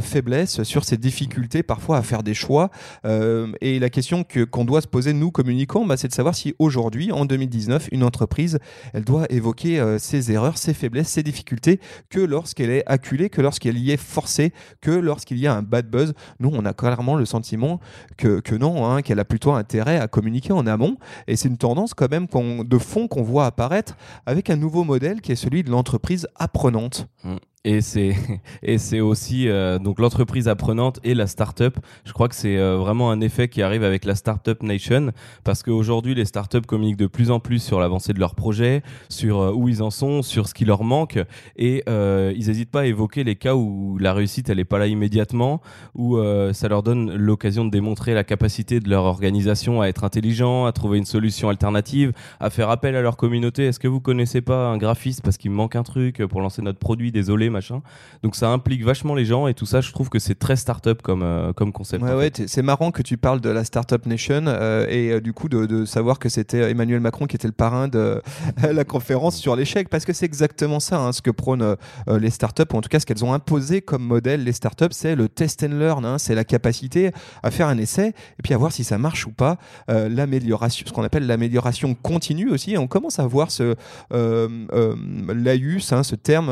faiblesses 0.00 0.62
sur 0.64 0.84
ses 0.84 0.96
difficultés 0.96 1.62
parfois 1.62 1.98
à 1.98 2.02
faire 2.02 2.22
des 2.22 2.34
choix. 2.34 2.70
Et 3.04 3.78
la 3.78 3.90
question 3.90 4.24
que 4.24 4.44
qu'on 4.44 4.64
doit 4.64 4.80
se 4.80 4.88
poser 4.88 5.12
nous 5.12 5.30
communicants 5.30 5.86
bah, 5.86 5.96
c'est 5.96 6.08
de 6.08 6.14
savoir 6.14 6.34
si 6.34 6.54
aujourd'hui 6.58 6.81
aujourd'hui, 6.82 7.12
en 7.12 7.24
2019, 7.26 7.90
une 7.92 8.02
entreprise, 8.02 8.58
elle 8.92 9.04
doit 9.04 9.26
évoquer 9.30 9.78
euh, 9.78 9.98
ses 9.98 10.32
erreurs, 10.32 10.58
ses 10.58 10.74
faiblesses, 10.74 11.10
ses 11.10 11.22
difficultés 11.22 11.78
que 12.10 12.18
lorsqu'elle 12.18 12.70
est 12.70 12.82
acculée, 12.86 13.30
que 13.30 13.40
lorsqu'elle 13.40 13.78
y 13.78 13.92
est 13.92 13.96
forcée, 13.96 14.52
que 14.80 14.90
lorsqu'il 14.90 15.38
y 15.38 15.46
a 15.46 15.54
un 15.54 15.62
bad 15.62 15.88
buzz. 15.88 16.12
Nous, 16.40 16.50
on 16.52 16.64
a 16.64 16.72
clairement 16.72 17.14
le 17.14 17.24
sentiment 17.24 17.78
que, 18.16 18.40
que 18.40 18.56
non, 18.56 18.84
hein, 18.84 19.02
qu'elle 19.02 19.20
a 19.20 19.24
plutôt 19.24 19.52
intérêt 19.52 20.00
à 20.00 20.08
communiquer 20.08 20.52
en 20.52 20.66
amont. 20.66 20.96
Et 21.28 21.36
c'est 21.36 21.48
une 21.48 21.56
tendance 21.56 21.94
quand 21.94 22.10
même 22.10 22.26
de 22.64 22.78
fond 22.78 23.06
qu'on 23.06 23.22
voit 23.22 23.46
apparaître 23.46 23.96
avec 24.26 24.50
un 24.50 24.56
nouveau 24.56 24.82
modèle 24.82 25.20
qui 25.20 25.30
est 25.30 25.36
celui 25.36 25.62
de 25.62 25.70
l'entreprise 25.70 26.26
apprenante. 26.34 27.06
Mmh. 27.22 27.36
Et 27.64 27.80
c'est 27.80 28.16
et 28.62 28.78
c'est 28.78 28.98
aussi 28.98 29.48
euh, 29.48 29.78
donc 29.78 30.00
l'entreprise 30.00 30.48
apprenante 30.48 30.98
et 31.04 31.14
la 31.14 31.28
start-up. 31.28 31.76
Je 32.04 32.12
crois 32.12 32.28
que 32.28 32.34
c'est 32.34 32.56
euh, 32.56 32.76
vraiment 32.76 33.12
un 33.12 33.20
effet 33.20 33.48
qui 33.48 33.62
arrive 33.62 33.84
avec 33.84 34.04
la 34.04 34.16
Startup 34.16 34.60
Nation 34.64 35.12
parce 35.44 35.62
qu'aujourd'hui 35.62 36.16
les 36.16 36.24
start-up 36.24 36.66
communiquent 36.66 36.96
de 36.96 37.06
plus 37.06 37.30
en 37.30 37.38
plus 37.38 37.62
sur 37.62 37.78
l'avancée 37.78 38.14
de 38.14 38.18
leurs 38.18 38.34
projets, 38.34 38.82
sur 39.08 39.40
euh, 39.40 39.52
où 39.52 39.68
ils 39.68 39.80
en 39.80 39.90
sont, 39.90 40.22
sur 40.22 40.48
ce 40.48 40.54
qui 40.54 40.64
leur 40.64 40.82
manque 40.82 41.20
et 41.56 41.84
ils 41.86 42.46
n'hésitent 42.46 42.70
pas 42.70 42.80
à 42.80 42.86
évoquer 42.86 43.22
les 43.22 43.36
cas 43.36 43.54
où 43.54 43.96
la 43.98 44.12
réussite 44.12 44.48
elle 44.48 44.58
est 44.58 44.64
pas 44.64 44.78
là 44.78 44.86
immédiatement, 44.86 45.60
où 45.94 46.18
ça 46.52 46.68
leur 46.68 46.82
donne 46.82 47.14
l'occasion 47.14 47.64
de 47.64 47.70
démontrer 47.70 48.14
la 48.14 48.24
capacité 48.24 48.80
de 48.80 48.88
leur 48.88 49.04
organisation 49.04 49.80
à 49.80 49.86
être 49.86 50.04
intelligent, 50.04 50.64
à 50.64 50.72
trouver 50.72 50.98
une 50.98 51.04
solution 51.04 51.48
alternative, 51.48 52.12
à 52.40 52.50
faire 52.50 52.70
appel 52.70 52.96
à 52.96 53.02
leur 53.02 53.16
communauté. 53.16 53.66
Est-ce 53.66 53.78
que 53.78 53.88
vous 53.88 54.00
connaissez 54.00 54.40
pas 54.40 54.68
un 54.68 54.78
graphiste 54.78 55.22
parce 55.22 55.36
qu'il 55.36 55.50
manque 55.50 55.76
un 55.76 55.82
truc 55.82 56.24
pour 56.26 56.40
lancer 56.40 56.62
notre 56.62 56.78
produit? 56.78 57.12
Désolé 57.12 57.50
machin. 57.52 57.82
Donc 58.22 58.34
ça 58.34 58.50
implique 58.50 58.84
vachement 58.84 59.14
les 59.14 59.24
gens 59.24 59.46
et 59.46 59.54
tout 59.54 59.66
ça, 59.66 59.80
je 59.80 59.92
trouve 59.92 60.08
que 60.08 60.18
c'est 60.18 60.34
très 60.34 60.56
start-up 60.56 61.02
comme, 61.02 61.22
euh, 61.22 61.52
comme 61.52 61.72
concept. 61.72 62.02
Ouais, 62.02 62.14
ouais, 62.14 62.32
c'est 62.46 62.62
marrant 62.62 62.90
que 62.90 63.02
tu 63.02 63.16
parles 63.16 63.40
de 63.40 63.50
la 63.50 63.64
Startup 63.64 64.04
Nation 64.06 64.44
euh, 64.46 64.86
et 64.88 65.10
euh, 65.10 65.20
du 65.20 65.32
coup 65.32 65.48
de, 65.48 65.84
savoir 65.84 66.18
que 66.18 66.28
c'était 66.28 66.70
Emmanuel 66.70 67.00
Macron 67.00 67.26
qui 67.26 67.36
était 67.36 67.48
le 67.48 67.52
parrain 67.52 67.88
de 67.88 68.22
la 68.62 68.84
conférence 68.84 69.36
sur 69.36 69.56
l'échec 69.56 69.88
parce 69.88 70.04
que 70.04 70.12
c'est 70.12 70.26
exactement 70.26 70.80
ça 70.80 70.98
hein, 70.98 71.12
ce 71.12 71.22
que 71.22 71.30
prônent 71.30 71.76
les 72.08 72.30
startups 72.30 72.62
ou 72.72 72.76
en 72.76 72.80
tout 72.80 72.88
cas 72.88 73.00
ce 73.00 73.06
qu'elles 73.06 73.24
ont 73.24 73.32
imposé 73.32 73.82
comme 73.82 74.02
modèle 74.02 74.44
les 74.44 74.52
startups, 74.52 74.86
c'est 74.92 75.14
le 75.14 75.28
test 75.28 75.62
and 75.62 75.78
learn, 75.78 76.04
hein, 76.04 76.18
c'est 76.18 76.34
la 76.34 76.44
capacité 76.44 77.10
à 77.42 77.50
faire 77.50 77.68
un 77.68 77.78
essai 77.78 78.08
et 78.08 78.42
puis 78.42 78.54
à 78.54 78.56
voir 78.56 78.72
si 78.72 78.84
ça 78.84 78.98
marche 78.98 79.26
ou 79.26 79.32
pas, 79.32 79.58
l'amélioration, 79.88 80.86
ce 80.86 80.92
qu'on 80.92 81.04
appelle 81.04 81.26
l'amélioration 81.26 81.94
continue 81.94 82.50
aussi. 82.50 82.76
on 82.78 82.86
commence 82.86 83.18
à 83.18 83.26
voir 83.26 83.50
ce 83.50 83.74
hein, 84.12 86.02
ce 86.02 86.14
terme 86.14 86.50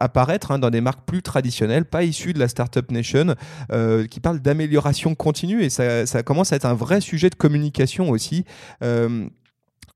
apparaître 0.00 0.17
apparaître 0.18 0.50
hein, 0.50 0.58
dans 0.58 0.70
des 0.70 0.80
marques 0.80 1.04
plus 1.06 1.22
traditionnelles, 1.22 1.84
pas 1.84 2.02
issues 2.02 2.32
de 2.32 2.40
la 2.40 2.48
Startup 2.48 2.90
Nation, 2.90 3.36
euh, 3.70 4.04
qui 4.06 4.18
parlent 4.18 4.40
d'amélioration 4.40 5.14
continue 5.14 5.62
et 5.62 5.70
ça, 5.70 6.22
commence 6.24 6.52
à 6.52 6.56
être 6.56 6.64
un 6.64 6.74
vrai 6.74 7.00
sujet 7.00 7.30
de 7.30 7.36
communication 7.36 8.10
aussi. 8.10 8.44
Euh, 8.82 9.28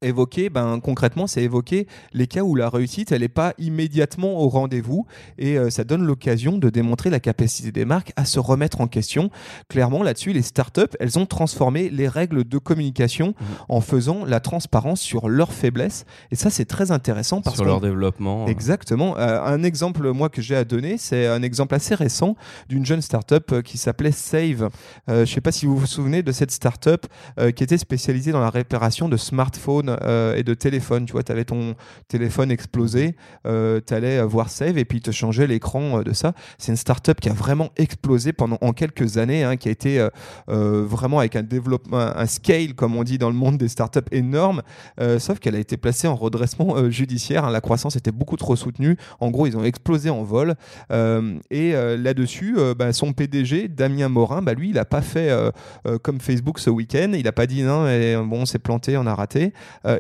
évoquer, 0.02 0.50
ben, 0.50 0.80
concrètement, 0.80 1.26
c'est 1.26 1.42
évoquer 1.42 1.86
les 2.12 2.26
cas 2.26 2.42
où 2.42 2.54
la 2.54 2.68
réussite, 2.68 3.12
elle 3.12 3.22
n'est 3.22 3.28
pas 3.28 3.54
immédiatement 3.58 4.40
au 4.40 4.48
rendez-vous 4.48 5.06
et 5.38 5.58
euh, 5.58 5.70
ça 5.70 5.84
donne 5.84 6.04
l'occasion 6.04 6.58
de 6.58 6.70
démontrer 6.70 7.10
la 7.10 7.20
capacité 7.20 7.72
des 7.72 7.84
marques 7.84 8.12
à 8.16 8.24
se 8.24 8.38
remettre 8.38 8.80
en 8.80 8.86
question. 8.86 9.30
Clairement, 9.68 10.02
là-dessus, 10.02 10.32
les 10.32 10.42
startups, 10.42 10.82
elles 11.00 11.18
ont 11.18 11.26
transformé 11.26 11.90
les 11.90 12.08
règles 12.08 12.44
de 12.44 12.58
communication 12.58 13.28
mmh. 13.28 13.44
en 13.68 13.80
faisant 13.80 14.24
la 14.24 14.40
transparence 14.40 15.00
sur 15.00 15.28
leurs 15.28 15.52
faiblesses 15.52 16.04
et 16.30 16.36
ça, 16.36 16.50
c'est 16.50 16.64
très 16.64 16.90
intéressant 16.90 17.40
parce 17.40 17.56
sur 17.56 17.64
leur 17.64 17.80
développement. 17.80 18.46
Exactement. 18.46 19.16
Euh, 19.18 19.42
un 19.42 19.62
exemple, 19.62 20.10
moi, 20.12 20.28
que 20.28 20.42
j'ai 20.42 20.56
à 20.56 20.64
donner, 20.64 20.98
c'est 20.98 21.26
un 21.26 21.42
exemple 21.42 21.74
assez 21.74 21.94
récent 21.94 22.36
d'une 22.68 22.84
jeune 22.86 23.02
startup 23.02 23.52
euh, 23.52 23.62
qui 23.62 23.78
s'appelait 23.78 24.12
Save. 24.12 24.68
je 25.08 25.12
ne 25.12 25.24
sais 25.24 25.40
pas 25.40 25.52
si 25.52 25.66
vous 25.66 25.76
vous 25.76 25.86
souvenez 25.86 26.22
de 26.22 26.32
cette 26.32 26.50
startup 26.50 27.06
qui 27.56 27.64
était 27.64 27.78
spécialisée 27.78 28.32
dans 28.32 28.40
la 28.40 28.50
réparation 28.50 29.08
de 29.08 29.16
smartphones 29.16 29.91
smartphone 29.92 30.38
et 30.38 30.42
de 30.42 30.54
téléphone. 30.54 31.06
Tu 31.06 31.12
vois, 31.12 31.22
tu 31.22 31.32
avais 31.32 31.44
ton 31.44 31.74
téléphone 32.08 32.50
explosé, 32.50 33.16
tu 33.44 33.94
allais 33.94 34.22
voir 34.22 34.48
Save 34.50 34.78
et 34.78 34.84
puis 34.84 35.00
te 35.00 35.10
changer 35.10 35.46
l'écran 35.46 36.02
de 36.02 36.12
ça. 36.12 36.32
C'est 36.58 36.72
une 36.72 36.76
startup 36.76 37.20
qui 37.20 37.28
a 37.28 37.32
vraiment 37.32 37.70
explosé 37.76 38.32
pendant 38.32 38.58
en 38.60 38.72
quelques 38.72 39.18
années, 39.18 39.44
hein, 39.44 39.56
qui 39.56 39.68
a 39.68 39.72
été 39.72 40.06
vraiment 40.46 41.18
avec 41.18 41.36
un 41.36 41.42
développement, 41.42 41.98
un 41.98 42.26
scale, 42.26 42.74
comme 42.74 42.96
on 42.96 43.04
dit 43.04 43.18
dans 43.18 43.28
le 43.28 43.36
monde 43.36 43.58
des 43.58 43.68
startups, 43.68 44.00
énorme. 44.10 44.62
sauf 45.18 45.38
qu'elle 45.38 45.54
a 45.54 45.58
été 45.58 45.76
placée 45.76 46.08
en 46.08 46.16
redressement 46.16 46.90
judiciaire. 46.90 47.44
Hein. 47.44 47.50
La 47.50 47.60
croissance 47.60 47.96
était 47.96 48.12
beaucoup 48.12 48.36
trop 48.36 48.56
soutenue. 48.56 48.96
En 49.20 49.30
gros, 49.30 49.46
ils 49.46 49.56
ont 49.56 49.64
explosé 49.64 50.10
en 50.10 50.22
vol. 50.22 50.54
et 50.90 51.72
là-dessus, 51.72 52.56
bah, 52.78 52.92
son 52.92 53.12
PDG, 53.12 53.68
Damien 53.68 54.08
Morin, 54.08 54.42
bah, 54.42 54.54
lui, 54.54 54.70
il 54.70 54.74
n'a 54.74 54.84
pas 54.84 55.02
fait 55.02 55.30
comme 56.02 56.20
Facebook 56.20 56.58
ce 56.58 56.70
week-end. 56.70 57.12
Il 57.14 57.24
n'a 57.24 57.32
pas 57.32 57.46
dit 57.46 57.62
non, 57.62 57.88
et, 57.88 58.16
bon, 58.16 58.42
on 58.42 58.46
s'est 58.46 58.58
planté, 58.58 58.96
on 58.96 59.06
a 59.06 59.14
raté. 59.14 59.52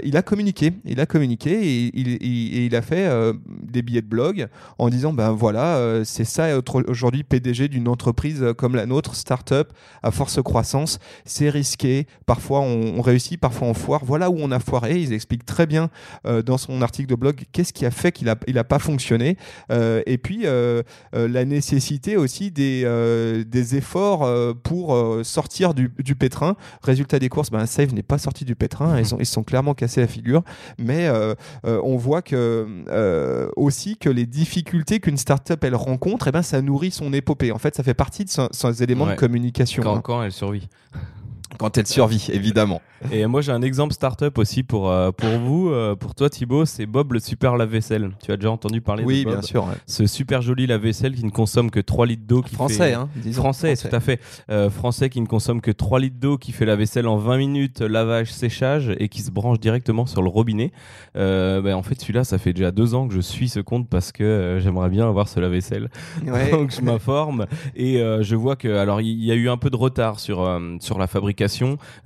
Il 0.02 0.16
a 0.16 0.22
communiqué. 0.22 0.72
Il 0.84 1.00
a 1.00 1.06
communiqué 1.06 1.50
et 1.52 1.90
il, 1.94 2.76
a 2.76 2.82
fait 2.82 3.10
des 3.46 3.82
billets 3.82 4.02
de 4.02 4.06
blog 4.06 4.48
en 4.78 4.88
disant 4.88 5.12
ben 5.12 5.32
voilà, 5.32 6.02
c'est 6.04 6.24
ça 6.24 6.48
aujourd'hui 6.86 7.24
PDG 7.24 7.68
d'une 7.68 7.88
entreprise 7.88 8.44
comme 8.56 8.74
la 8.76 8.86
nôtre, 8.86 9.14
start-up 9.14 9.72
à 10.02 10.10
force 10.10 10.40
croissance. 10.42 10.98
C'est 11.24 11.50
risqué. 11.50 12.06
Parfois 12.26 12.60
on, 12.60 13.00
réussit, 13.00 13.40
parfois 13.40 13.68
on 13.68 13.74
foire. 13.74 14.04
Voilà 14.04 14.30
où 14.30 14.36
on 14.38 14.50
a 14.50 14.60
foiré. 14.60 15.00
Il 15.00 15.12
explique 15.12 15.44
très 15.44 15.66
bien 15.66 15.90
dans 16.24 16.58
son 16.58 16.80
article 16.82 17.08
de 17.08 17.14
blog 17.14 17.42
qu'est-ce 17.52 17.72
qui 17.72 17.86
a 17.86 17.90
fait 17.90 18.12
qu'il 18.12 18.28
a, 18.28 18.36
il 18.46 18.58
a 18.58 18.64
pas 18.64 18.78
fonctionné. 18.78 19.36
et 19.70 20.18
puis 20.18 20.44
la 21.12 21.44
nécessité 21.44 22.16
aussi 22.16 22.50
des, 22.50 22.84
des 23.46 23.76
efforts 23.76 24.28
pour 24.62 24.96
sortir 25.24 25.74
du, 25.74 25.90
du, 25.98 26.14
pétrin. 26.14 26.56
Résultat 26.82 27.18
des 27.18 27.28
courses, 27.28 27.50
ben, 27.50 27.66
Save 27.66 27.94
n'est 27.94 28.02
pas 28.02 28.18
sorti 28.18 28.44
du 28.44 28.54
pétrin. 28.54 28.98
Ils, 28.98 29.14
ont, 29.14 29.18
ils 29.18 29.26
sont 29.26 29.42
clairement 29.42 29.71
cassés 29.74 30.00
la 30.00 30.06
figure. 30.06 30.42
Mais 30.78 31.10
on 31.64 31.96
voit 31.96 32.22
que 32.22 32.66
aussi 33.56 33.96
que 33.96 34.08
les 34.08 34.26
difficultés 34.26 35.00
qu'une 35.00 35.16
startup 35.16 35.62
elle 35.64 35.74
rencontre, 35.74 36.26
et 36.26 36.30
eh 36.30 36.32
ben, 36.32 36.42
ça 36.42 36.60
nourrit 36.62 36.90
son 36.90 37.12
épopée. 37.12 37.52
En 37.52 37.58
fait, 37.58 37.74
ça 37.74 37.82
fait 37.82 37.94
partie 37.94 38.24
de 38.24 38.30
ses 38.30 38.82
éléments 38.82 39.06
de 39.06 39.14
communication. 39.14 39.82
Quand, 39.82 39.96
hein. 39.96 40.00
quand 40.02 40.22
elle 40.22 40.32
survit 40.32 40.68
quand 41.58 41.78
elle 41.78 41.86
survit, 41.86 42.28
évidemment. 42.32 42.80
Et 43.10 43.26
moi, 43.26 43.40
j'ai 43.40 43.52
un 43.52 43.62
exemple 43.62 43.94
startup 43.94 44.38
aussi 44.38 44.62
pour, 44.62 44.90
euh, 44.90 45.10
pour 45.10 45.30
vous. 45.38 45.70
Euh, 45.70 45.96
pour 45.96 46.14
toi, 46.14 46.30
Thibaut, 46.30 46.64
c'est 46.64 46.86
Bob 46.86 47.12
le 47.12 47.18
super 47.18 47.56
lave-vaisselle. 47.56 48.10
Tu 48.22 48.30
as 48.30 48.36
déjà 48.36 48.50
entendu 48.50 48.80
parler 48.80 49.04
oui, 49.04 49.20
de 49.20 49.24
Bob 49.24 49.34
bien 49.34 49.42
sûr. 49.42 49.66
Ce 49.86 50.06
super 50.06 50.42
joli 50.42 50.66
lave-vaisselle 50.66 51.14
qui 51.14 51.24
ne 51.24 51.30
consomme 51.30 51.70
que 51.70 51.80
3 51.80 52.06
litres 52.06 52.26
d'eau. 52.26 52.42
Français, 52.52 52.94
hein, 52.94 53.08
Français, 53.32 53.76
tout 53.76 53.94
à 53.94 54.00
fait. 54.00 54.20
Euh, 54.50 54.70
français 54.70 55.10
qui 55.10 55.20
ne 55.20 55.26
consomme 55.26 55.60
que 55.60 55.70
3 55.70 56.00
litres 56.00 56.18
d'eau, 56.20 56.38
qui 56.38 56.52
fait 56.52 56.64
la 56.64 56.76
vaisselle 56.76 57.08
en 57.08 57.16
20 57.16 57.38
minutes, 57.38 57.80
lavage, 57.80 58.32
séchage 58.32 58.92
et 58.98 59.08
qui 59.08 59.22
se 59.22 59.30
branche 59.30 59.58
directement 59.58 60.06
sur 60.06 60.22
le 60.22 60.28
robinet. 60.28 60.72
Ben, 61.14 61.74
en 61.74 61.82
fait, 61.82 62.00
celui-là, 62.00 62.24
ça 62.24 62.38
fait 62.38 62.52
déjà 62.52 62.70
deux 62.70 62.94
ans 62.94 63.08
que 63.08 63.14
je 63.14 63.20
suis 63.20 63.48
ce 63.48 63.60
compte 63.60 63.88
parce 63.88 64.12
que 64.12 64.58
j'aimerais 64.62 64.90
bien 64.90 65.08
avoir 65.08 65.28
ce 65.28 65.40
lave-vaisselle. 65.40 65.90
Donc, 66.52 66.70
je 66.70 66.80
m'informe 66.82 67.46
et 67.74 67.98
je 68.20 68.36
vois 68.36 68.56
que, 68.56 68.68
alors, 68.68 69.00
il 69.00 69.24
y, 69.24 69.32
a 69.32 69.34
eu 69.34 69.48
un 69.48 69.56
peu 69.56 69.70
de 69.70 69.76
retard 69.76 70.20
sur, 70.20 70.60
sur 70.80 70.98
la 70.98 71.06
fabrication. 71.06 71.41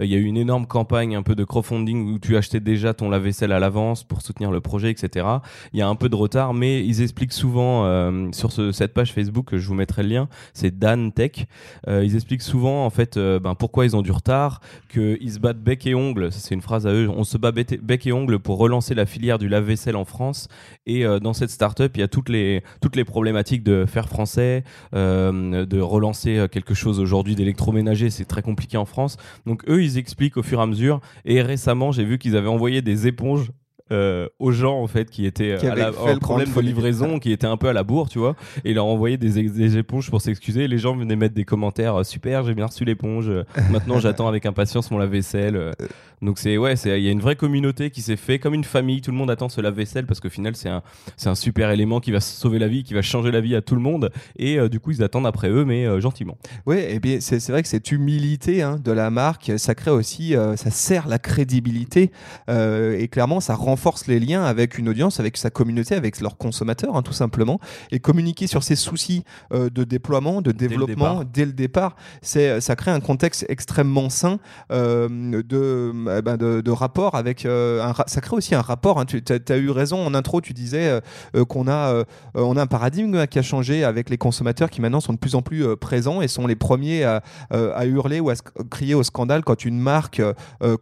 Il 0.01 0.07
y 0.07 0.15
a 0.15 0.19
eu 0.19 0.25
une 0.25 0.37
énorme 0.37 0.67
campagne 0.67 1.17
un 1.17 1.23
peu 1.23 1.35
de 1.35 1.45
crowdfunding 1.45 2.15
où 2.15 2.19
tu 2.19 2.37
achetais 2.37 2.61
déjà 2.61 2.95
ton 2.95 3.11
lave-vaisselle 3.11 3.53
à 3.53 3.59
l'avance 3.59 4.05
pour 4.05 4.23
soutenir 4.23 4.51
le 4.51 4.61
projet, 4.61 4.91
etc. 4.91 5.27
Il 5.73 5.79
y 5.79 5.83
a 5.83 5.89
un 5.89 5.95
peu 5.95 6.09
de 6.09 6.17
retard, 6.17 6.55
mais 6.55 6.85
ils 6.85 7.03
expliquent 7.03 7.33
souvent 7.33 7.85
euh, 7.85 8.29
sur 8.33 8.53
cette 8.53 8.95
page 8.95 9.13
Facebook, 9.13 9.57
je 9.57 9.67
vous 9.67 9.75
mettrai 9.75 10.03
le 10.03 10.09
lien, 10.09 10.29
c'est 10.55 10.77
Dan 10.79 11.13
Tech. 11.13 11.47
Euh, 11.89 12.05
ils 12.05 12.15
expliquent 12.15 12.43
souvent 12.43 12.85
en 12.85 12.91
fait 12.91 13.17
euh, 13.17 13.39
ben, 13.39 13.55
pourquoi 13.55 13.85
ils 13.85 13.97
ont 13.97 14.03
du 14.03 14.13
retard, 14.13 14.61
qu'ils 14.93 15.33
se 15.33 15.39
battent 15.39 15.61
bec 15.61 15.87
et 15.87 15.95
ongle. 15.95 16.33
C'est 16.33 16.55
une 16.55 16.63
phrase 16.63 16.87
à 16.87 16.93
eux. 16.93 17.09
On 17.09 17.25
se 17.25 17.39
bat 17.39 17.53
bec 17.53 18.07
et 18.07 18.13
ongle 18.13 18.39
pour 18.39 18.59
relancer 18.59 18.95
la 18.95 19.07
filière 19.07 19.39
du 19.39 19.49
lave-vaisselle 19.49 19.97
en 19.97 20.05
France. 20.05 20.49
Et 20.87 21.05
dans 21.21 21.33
cette 21.33 21.51
startup, 21.51 21.97
il 21.97 22.01
y 22.01 22.03
a 22.03 22.09
toutes 22.09 22.29
les 22.29 22.63
toutes 22.81 22.97
les 22.97 23.05
problématiques 23.05 23.63
de 23.63 23.85
faire 23.87 24.09
français, 24.09 24.65
de 24.93 25.81
relancer 25.81 26.47
quelque 26.51 26.75
chose 26.75 27.01
aujourd'hui 27.01 27.35
d'électroménager. 27.35 28.11
C'est 28.11 28.25
très 28.25 28.43
compliqué 28.43 28.77
en 28.77 28.85
France. 28.85 29.17
Donc 29.47 29.69
eux, 29.69 29.83
ils 29.83 29.99
expliquent 29.99 30.37
au 30.37 30.43
fur 30.43 30.61
et 30.61 30.63
à 30.63 30.67
mesure. 30.67 31.01
Et 31.25 31.43
récemment, 31.43 31.93
j'ai 31.93 32.05
vu 32.05 32.19
qu'ils 32.19 32.37
avaient 32.37 32.49
envoyé 32.49 32.83
des 32.83 33.07
éponges 33.07 33.51
euh, 33.93 34.29
aux 34.39 34.53
gens 34.53 34.81
en 34.81 34.87
fait 34.87 35.11
qui 35.11 35.27
étaient 35.27 35.57
qui 35.59 35.67
à 35.67 35.75
la, 35.75 35.91
le 35.91 36.19
problème 36.19 36.53
de 36.53 36.61
livraison, 36.61 37.19
qui 37.19 37.33
étaient 37.33 37.47
un 37.47 37.57
peu 37.57 37.69
à 37.69 37.73
la 37.73 37.85
bourre, 37.85 38.09
tu 38.09 38.19
vois, 38.19 38.35
et 38.65 38.75
leur 38.75 38.87
envoyaient 38.87 39.17
des, 39.17 39.49
des 39.49 39.79
éponges 39.79 40.11
pour 40.11 40.21
s'excuser. 40.21 40.69
Les 40.69 40.79
gens 40.79 40.97
venaient 40.97 41.17
mettre 41.17 41.35
des 41.35 41.45
commentaires 41.45 42.05
super, 42.05 42.45
j'ai 42.45 42.55
bien 42.55 42.67
reçu 42.67 42.85
l'éponge. 42.85 43.31
Maintenant, 43.71 44.01
j'attends 44.01 44.29
avec 44.29 44.47
impatience 44.47 44.91
mon 44.91 44.99
lave-vaisselle. 44.99 45.75
Donc 46.23 46.39
c'est 46.39 46.57
ouais, 46.57 46.77
c'est 46.77 46.99
il 46.99 47.05
y 47.05 47.09
a 47.09 47.13
une 47.13 47.21
vraie 47.21 47.37
communauté 47.37 47.91
qui 47.91 48.01
s'est 48.01 48.17
fait 48.17 48.39
comme 48.39 48.55
une 48.55 48.65
famille. 48.65 49.01
Tout 49.01 49.11
le 49.11 49.17
monde 49.17 49.31
attend 49.31 49.49
ce 49.49 49.61
lave-vaisselle 49.61 50.07
parce 50.07 50.21
qu'au 50.21 50.31
final 50.31 50.57
c'est 50.57 50.69
un 50.69 50.83
c'est 51.17 51.29
un 51.29 51.35
super 51.35 51.71
élément 51.71 52.01
qui 52.01 52.11
va 52.11 52.21
sauver 52.21 52.59
la 52.59 52.69
vie, 52.69 52.85
qui 52.85 52.95
va 52.95 53.03
changer 53.03 53.31
la 53.31 53.41
vie 53.41 53.55
à 53.55 53.61
tout 53.61 53.75
le 53.75 53.83
monde. 53.83 54.11
Et 54.37 54.59
euh, 54.59 54.69
du 54.69 54.81
coup 54.81 54.93
ils 54.93 55.03
attendent 55.03 55.27
après 55.27 55.51
eux, 55.51 55.65
mais 55.65 55.85
euh, 55.85 56.01
gentiment. 56.01 56.39
Oui, 56.65 56.79
et 56.79 57.01
bien 57.01 57.19
c'est 57.21 57.47
vrai 57.49 57.63
que 57.63 57.69
cette 57.69 57.93
humilité 57.93 58.63
hein, 58.63 58.79
de 58.83 58.93
la 58.93 59.11
marque, 59.11 59.53
ça 59.59 59.75
crée 59.75 59.91
aussi, 59.91 60.35
ça 60.57 60.71
sert 60.71 61.07
la 61.09 61.19
crédibilité 61.19 62.11
et 62.49 63.09
clairement 63.09 63.41
ça 63.41 63.55
rend 63.55 63.76
renforce 63.77 64.07
les 64.07 64.19
liens 64.19 64.43
avec 64.43 64.79
une 64.79 64.89
audience, 64.89 65.21
avec 65.21 65.37
sa 65.37 65.51
communauté, 65.51 65.95
avec 65.95 66.19
leurs 66.23 66.39
consommateurs, 66.39 66.97
hein, 66.97 67.03
tout 67.03 67.13
simplement. 67.13 67.61
Et 67.91 68.01
communiquer 68.01 68.47
sur 68.47 68.63
ses 68.63 68.75
soucis 68.75 69.23
euh, 69.53 69.69
de 69.69 69.85
déploiement, 69.85 70.41
de 70.41 70.51
développement 70.51 71.25
dès 71.31 71.45
le 71.45 71.53
départ, 71.53 71.95
c'est, 72.23 72.63
ça 72.63 72.75
crée 72.75 72.91
un 72.91 73.01
contexte 73.01 73.45
extrêmement 73.51 74.09
sain 74.09 74.39
euh, 74.73 75.43
de, 75.43 75.93
eh 76.19 76.23
ben 76.23 76.39
de, 76.39 76.63
de, 76.63 76.71
rapport 76.71 77.17
avec. 77.17 77.45
Euh, 77.45 77.83
un, 77.83 77.93
ça 78.07 78.23
crée 78.23 78.35
aussi 78.35 78.55
un 78.55 78.63
rapport. 78.63 78.99
Hein. 78.99 79.05
tu 79.05 79.23
as, 79.29 79.57
eu 79.59 79.69
raison 79.69 80.07
en 80.07 80.15
intro, 80.15 80.41
tu 80.41 80.55
disais 80.55 81.01
qu'on 81.49 81.69
a, 81.69 82.05
on 82.35 82.57
a 82.57 82.63
un 82.63 82.67
paradigme 82.67 83.27
qui 83.27 83.39
a 83.39 83.43
changé 83.43 83.85
avec 83.85 84.09
les 84.09 84.17
consommateurs 84.17 84.71
qui 84.71 84.81
maintenant 84.81 85.01
sont 85.01 85.13
de 85.13 85.19
plus 85.19 85.35
en 85.35 85.43
plus 85.43 85.77
présents 85.77 86.23
et 86.23 86.29
sont 86.29 86.47
les 86.47 86.57
premiers 86.57 87.05
à, 87.05 87.23
à 87.51 87.85
hurler 87.85 88.21
ou 88.21 88.31
à 88.31 88.35
crier 88.71 88.95
au 88.95 89.03
scandale 89.03 89.45
quand 89.45 89.67
une 89.67 89.79
marque 89.79 90.23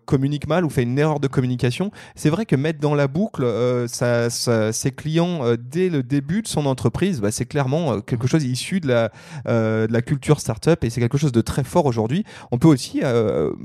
communique 0.05 0.47
mal 0.47 0.65
ou 0.65 0.71
fait 0.71 0.85
une 0.85 0.99
erreur 0.99 1.19
de 1.19 1.27
communication. 1.27 1.91
C'est 2.15 2.31
vrai 2.31 2.47
que 2.47 2.55
mettre 2.57 2.84
dans 2.85 2.95
la 2.95 3.09
boucle 3.09 3.45
euh, 3.45 3.87
ses 3.89 4.91
clients 4.91 5.43
euh, 5.43 5.57
dès 5.57 5.89
le 5.89 6.03
début 6.03 6.43
de 6.43 6.49
son 6.49 6.67
entreprise, 6.67 7.23
bah, 7.23 7.31
c'est 7.31 7.47
clairement 7.47 7.95
euh, 7.95 8.01
quelque 8.01 8.27
chose 8.27 8.45
issu 8.45 8.79
de 8.79 8.89
la, 8.89 9.11
de 9.47 9.91
la 9.91 10.03
culture 10.03 10.39
startup 10.39 10.85
et 10.85 10.91
c'est 10.91 11.01
quelque 11.01 11.17
chose 11.17 11.33
de 11.33 11.41
très 11.41 11.65
fort 11.65 11.87
aujourd'hui. 11.87 12.25
On 12.51 12.59
peut 12.59 12.69
aussi 12.69 13.01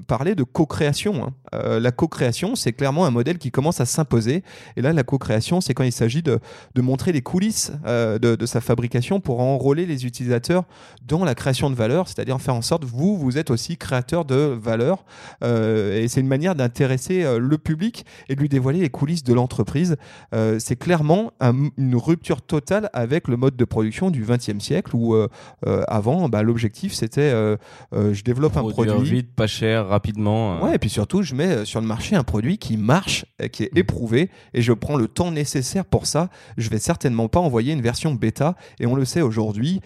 parler 0.07 0.35
de 0.35 0.43
co-création. 0.43 1.25
Hein. 1.25 1.79
la 1.79 1.91
co-création, 1.91 2.55
c'est 2.55 2.71
clairement 2.71 3.05
un 3.05 3.11
modèle 3.11 3.38
qui 3.38 3.51
commence 3.51 3.81
à 3.81 3.85
s'imposer. 3.85 4.43
Et 4.77 4.81
là, 4.81 4.93
la 4.93 5.03
co-création, 5.03 5.59
c'est 5.59 5.73
quand 5.73 5.83
il 5.83 5.91
s'agit 5.91 6.23
de, 6.23 6.39
montrer 6.77 7.11
les 7.11 7.21
coulisses 7.21 7.71
de, 7.85 8.17
de, 8.17 8.45
sa 8.45 8.61
fabrication 8.61 9.19
pour 9.19 9.41
enrôler 9.41 9.85
les 9.85 10.05
utilisateurs 10.05 10.63
dans 11.05 11.25
la 11.25 11.35
création 11.35 11.69
de 11.69 11.75
valeur, 11.75 12.07
c'est-à-dire 12.07 12.39
faire 12.39 12.55
en 12.55 12.61
sorte 12.61 12.85
vous, 12.85 13.17
vous 13.17 13.38
êtes 13.38 13.51
aussi 13.51 13.77
créateur 13.77 14.23
de 14.25 14.57
valeur. 14.61 15.03
et 15.43 16.05
c'est 16.07 16.21
une 16.21 16.27
manière 16.27 16.55
d'intéresser 16.55 17.25
le 17.38 17.57
public 17.57 18.05
et 18.29 18.35
de 18.35 18.41
lui 18.41 18.49
dévoiler 18.49 18.79
les 18.79 18.89
coulisses 18.89 19.09
de 19.18 19.34
l'entreprise. 19.34 19.98
Euh, 20.34 20.58
c'est 20.60 20.75
clairement 20.75 21.32
une 21.78 21.96
rupture 21.96 22.42
totale 22.42 22.89
avec 22.94 23.28
le 23.28 23.38
mode 23.38 23.56
de 23.56 23.66
production 23.66 24.12
du 24.12 24.24
XXe 24.24 24.60
siècle 24.60 24.96
où 24.96 25.13
euh, 25.13 25.28
euh, 25.66 25.84
avant, 25.88 26.30
bah, 26.30 26.44
l'objectif 26.44 26.94
c'était 26.94 27.32
je 27.92 28.24
développe 28.24 28.58
un 28.58 28.70
produit 28.70 29.10
vite, 29.10 29.34
pas 29.36 29.48
cher, 29.48 29.88
rapidement. 29.88 30.62
Ouais, 30.63 30.75
et 30.75 30.80
puis 30.80 30.89
surtout 30.89 31.22
je 31.22 31.36
mets 31.36 31.66
sur 31.66 31.82
le 31.82 31.88
marché 31.88 32.16
un 32.16 32.24
produit 32.24 32.58
qui 32.58 32.78
marche, 32.78 33.25
qui 33.51 33.63
est 33.63 33.74
mm. 33.74 33.78
éprouvé, 33.78 34.30
et 34.54 34.62
je 34.62 34.74
prends 34.74 34.96
le 34.96 35.08
temps 35.08 35.32
nécessaire 35.32 35.86
pour 35.86 36.06
ça. 36.06 36.30
Je 36.58 36.70
vais 36.70 36.80
certainement 36.80 37.28
pas 37.28 37.39
envoyer 37.39 37.74
une 37.74 37.82
version 37.82 38.13
bêta, 38.13 38.56
et 38.80 38.86
on 38.86 38.96
le 38.96 39.06
sait 39.06 39.22
aujourd'hui, 39.22 39.82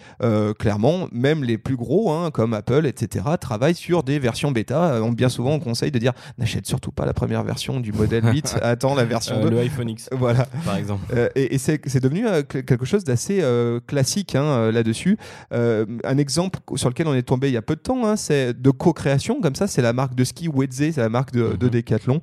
clairement, 0.58 1.08
même 1.12 1.44
les 1.44 1.58
plus 1.58 1.76
gros, 1.76 2.12
hein, 2.12 2.30
comme 2.30 2.54
Apple, 2.54 2.86
etc., 2.86 3.24
travaillent 3.40 3.74
sur 3.74 4.02
des 4.02 4.18
versions 4.18 4.50
bêta. 4.50 5.00
bien 5.10 5.28
souvent, 5.28 5.52
on 5.52 5.60
conseille 5.60 5.90
de 5.90 5.98
dire 5.98 6.12
n'achète 6.38 6.66
surtout 6.66 6.92
pas 6.92 7.06
la 7.06 7.14
première 7.14 7.42
version 7.42 7.80
du 7.80 7.92
modèle 7.92 8.24
8, 8.24 8.58
attends 8.62 8.94
la 8.94 9.04
version 9.04 9.13
euh, 9.30 9.50
le 9.50 9.58
iPhone 9.58 9.88
X, 9.88 10.08
voilà. 10.12 10.46
par 10.64 10.76
exemple. 10.76 11.04
Euh, 11.14 11.28
et, 11.34 11.58
c'est 11.58 12.00
devenu 12.00 12.26
euh, 12.26 12.42
quelque 12.42 12.84
chose 12.84 13.04
d'assez 13.04 13.42
classique 13.86 14.34
hein, 14.34 14.70
là-dessus. 14.70 15.18
un 15.50 16.18
exemple 16.18 16.60
sur 16.76 16.88
lequel 16.88 17.06
on 17.06 17.14
est 17.14 17.22
tombé 17.22 17.48
il 17.48 17.54
y 17.54 17.56
a 17.56 17.62
peu 17.62 17.76
de 17.76 17.80
temps, 17.80 18.06
hein, 18.06 18.16
c'est 18.16 18.60
de 18.60 18.70
co-création, 18.70 19.40
comme 19.40 19.54
ça, 19.54 19.66
c'est 19.66 19.82
la 19.82 19.92
marque 19.92 20.14
de 20.14 20.24
ski 20.24 20.48
Wedze, 20.48 20.92
c'est 20.92 20.96
la 20.96 21.08
marque 21.08 21.32
de, 21.32 21.42
mhm. 21.42 21.70
Decathlon, 21.70 22.20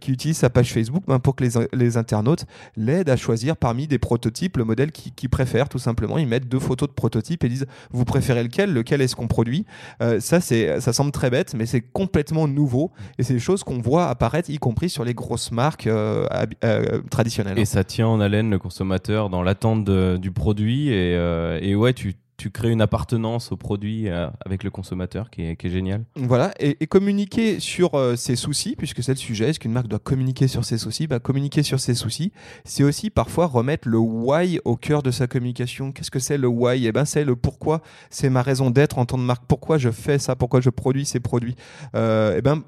qui 0.00 0.12
utilise 0.12 0.36
sa 0.36 0.50
page 0.50 0.72
Facebook 0.72 1.04
ben, 1.06 1.18
pour 1.18 1.36
que 1.36 1.44
les, 1.44 1.50
les 1.72 1.96
internautes 1.96 2.44
l'aident 2.76 3.10
à 3.10 3.16
choisir 3.16 3.56
parmi 3.56 3.86
des 3.86 3.98
prototypes 3.98 4.56
le 4.56 4.64
modèle 4.64 4.92
qu'ils 4.92 5.30
préfèrent, 5.30 5.68
tout 5.68 5.78
simplement. 5.78 6.18
Ils 6.18 6.26
mettent 6.26 6.48
deux 6.48 6.60
photos 6.60 6.88
de 6.88 6.94
prototypes 6.94 7.44
et 7.44 7.48
disent 7.48 7.66
vous 7.90 8.04
préférez 8.04 8.42
lequel, 8.42 8.72
lequel 8.72 9.00
est-ce 9.00 9.16
qu'on 9.16 9.28
produit? 9.28 9.66
ça, 10.18 10.40
c'est, 10.40 10.80
ça 10.80 10.92
semble 10.92 11.12
très 11.12 11.30
bête, 11.30 11.54
mais 11.54 11.66
c'est 11.66 11.80
complètement 11.80 12.48
nouveau 12.48 12.90
et 13.18 13.22
c'est 13.22 13.34
des 13.34 13.40
choses 13.40 13.62
qu'on 13.64 13.80
voit 13.80 14.08
apparaître, 14.08 14.50
y 14.50 14.58
compris 14.58 14.90
sur 14.90 15.04
les 15.04 15.14
grosses 15.14 15.50
marques 15.50 15.86
euh, 15.86 16.26
traditionnel. 17.10 17.58
Et 17.58 17.64
ça 17.64 17.84
tient 17.84 18.06
en 18.06 18.20
haleine 18.20 18.50
le 18.50 18.58
consommateur 18.58 19.30
dans 19.30 19.42
l'attente 19.42 19.84
du 19.88 20.32
produit. 20.32 20.88
Et, 20.88 21.16
euh, 21.16 21.58
et 21.60 21.74
ouais, 21.74 21.92
tu, 21.92 22.14
tu 22.42 22.50
crées 22.50 22.72
une 22.72 22.82
appartenance 22.82 23.52
au 23.52 23.56
produit 23.56 24.08
euh, 24.08 24.26
avec 24.44 24.64
le 24.64 24.70
consommateur 24.70 25.30
qui 25.30 25.42
est, 25.42 25.54
qui 25.54 25.70
génial. 25.70 26.02
Voilà, 26.16 26.52
et, 26.58 26.74
communiquer 26.88 27.60
sur 27.60 27.94
euh, 27.94 28.16
ses 28.16 28.34
soucis, 28.34 28.74
puisque 28.74 29.00
c'est 29.00 29.12
le 29.12 29.18
sujet, 29.18 29.50
est-ce 29.50 29.60
qu'une 29.60 29.70
marque 29.70 29.86
doit 29.86 30.00
communiquer 30.00 30.48
sur 30.48 30.64
ses 30.64 30.76
soucis? 30.76 31.06
Bah, 31.06 31.20
Communiquer 31.20 31.62
sur 31.62 31.78
ses 31.78 31.94
soucis, 31.94 32.32
c'est 32.64 32.82
aussi 32.82 33.10
parfois 33.10 33.46
remettre 33.46 33.86
le 33.86 33.98
why 33.98 34.58
au 34.64 34.74
cœur 34.74 35.04
de 35.04 35.12
sa 35.12 35.28
communication. 35.28 35.92
Qu'est-ce 35.92 36.10
que 36.10 36.18
c'est 36.18 36.36
le 36.36 36.48
why? 36.48 36.84
Eh 36.84 36.90
ben, 36.90 37.04
c'est 37.04 37.24
le 37.24 37.36
pourquoi, 37.36 37.80
c'est 38.10 38.28
ma 38.28 38.42
raison 38.42 38.70
d'être 38.70 38.98
en 38.98 39.06
tant 39.06 39.18
que 39.18 39.22
marque, 39.22 39.44
pourquoi 39.46 39.78
je 39.78 39.92
fais 39.92 40.18
ça, 40.18 40.34
pourquoi 40.34 40.60
je 40.60 40.70
produis 40.70 41.06
ces 41.06 41.20
produits? 41.20 41.54
Euh, 41.94 42.34
eh 42.36 42.42
ben, 42.42 42.64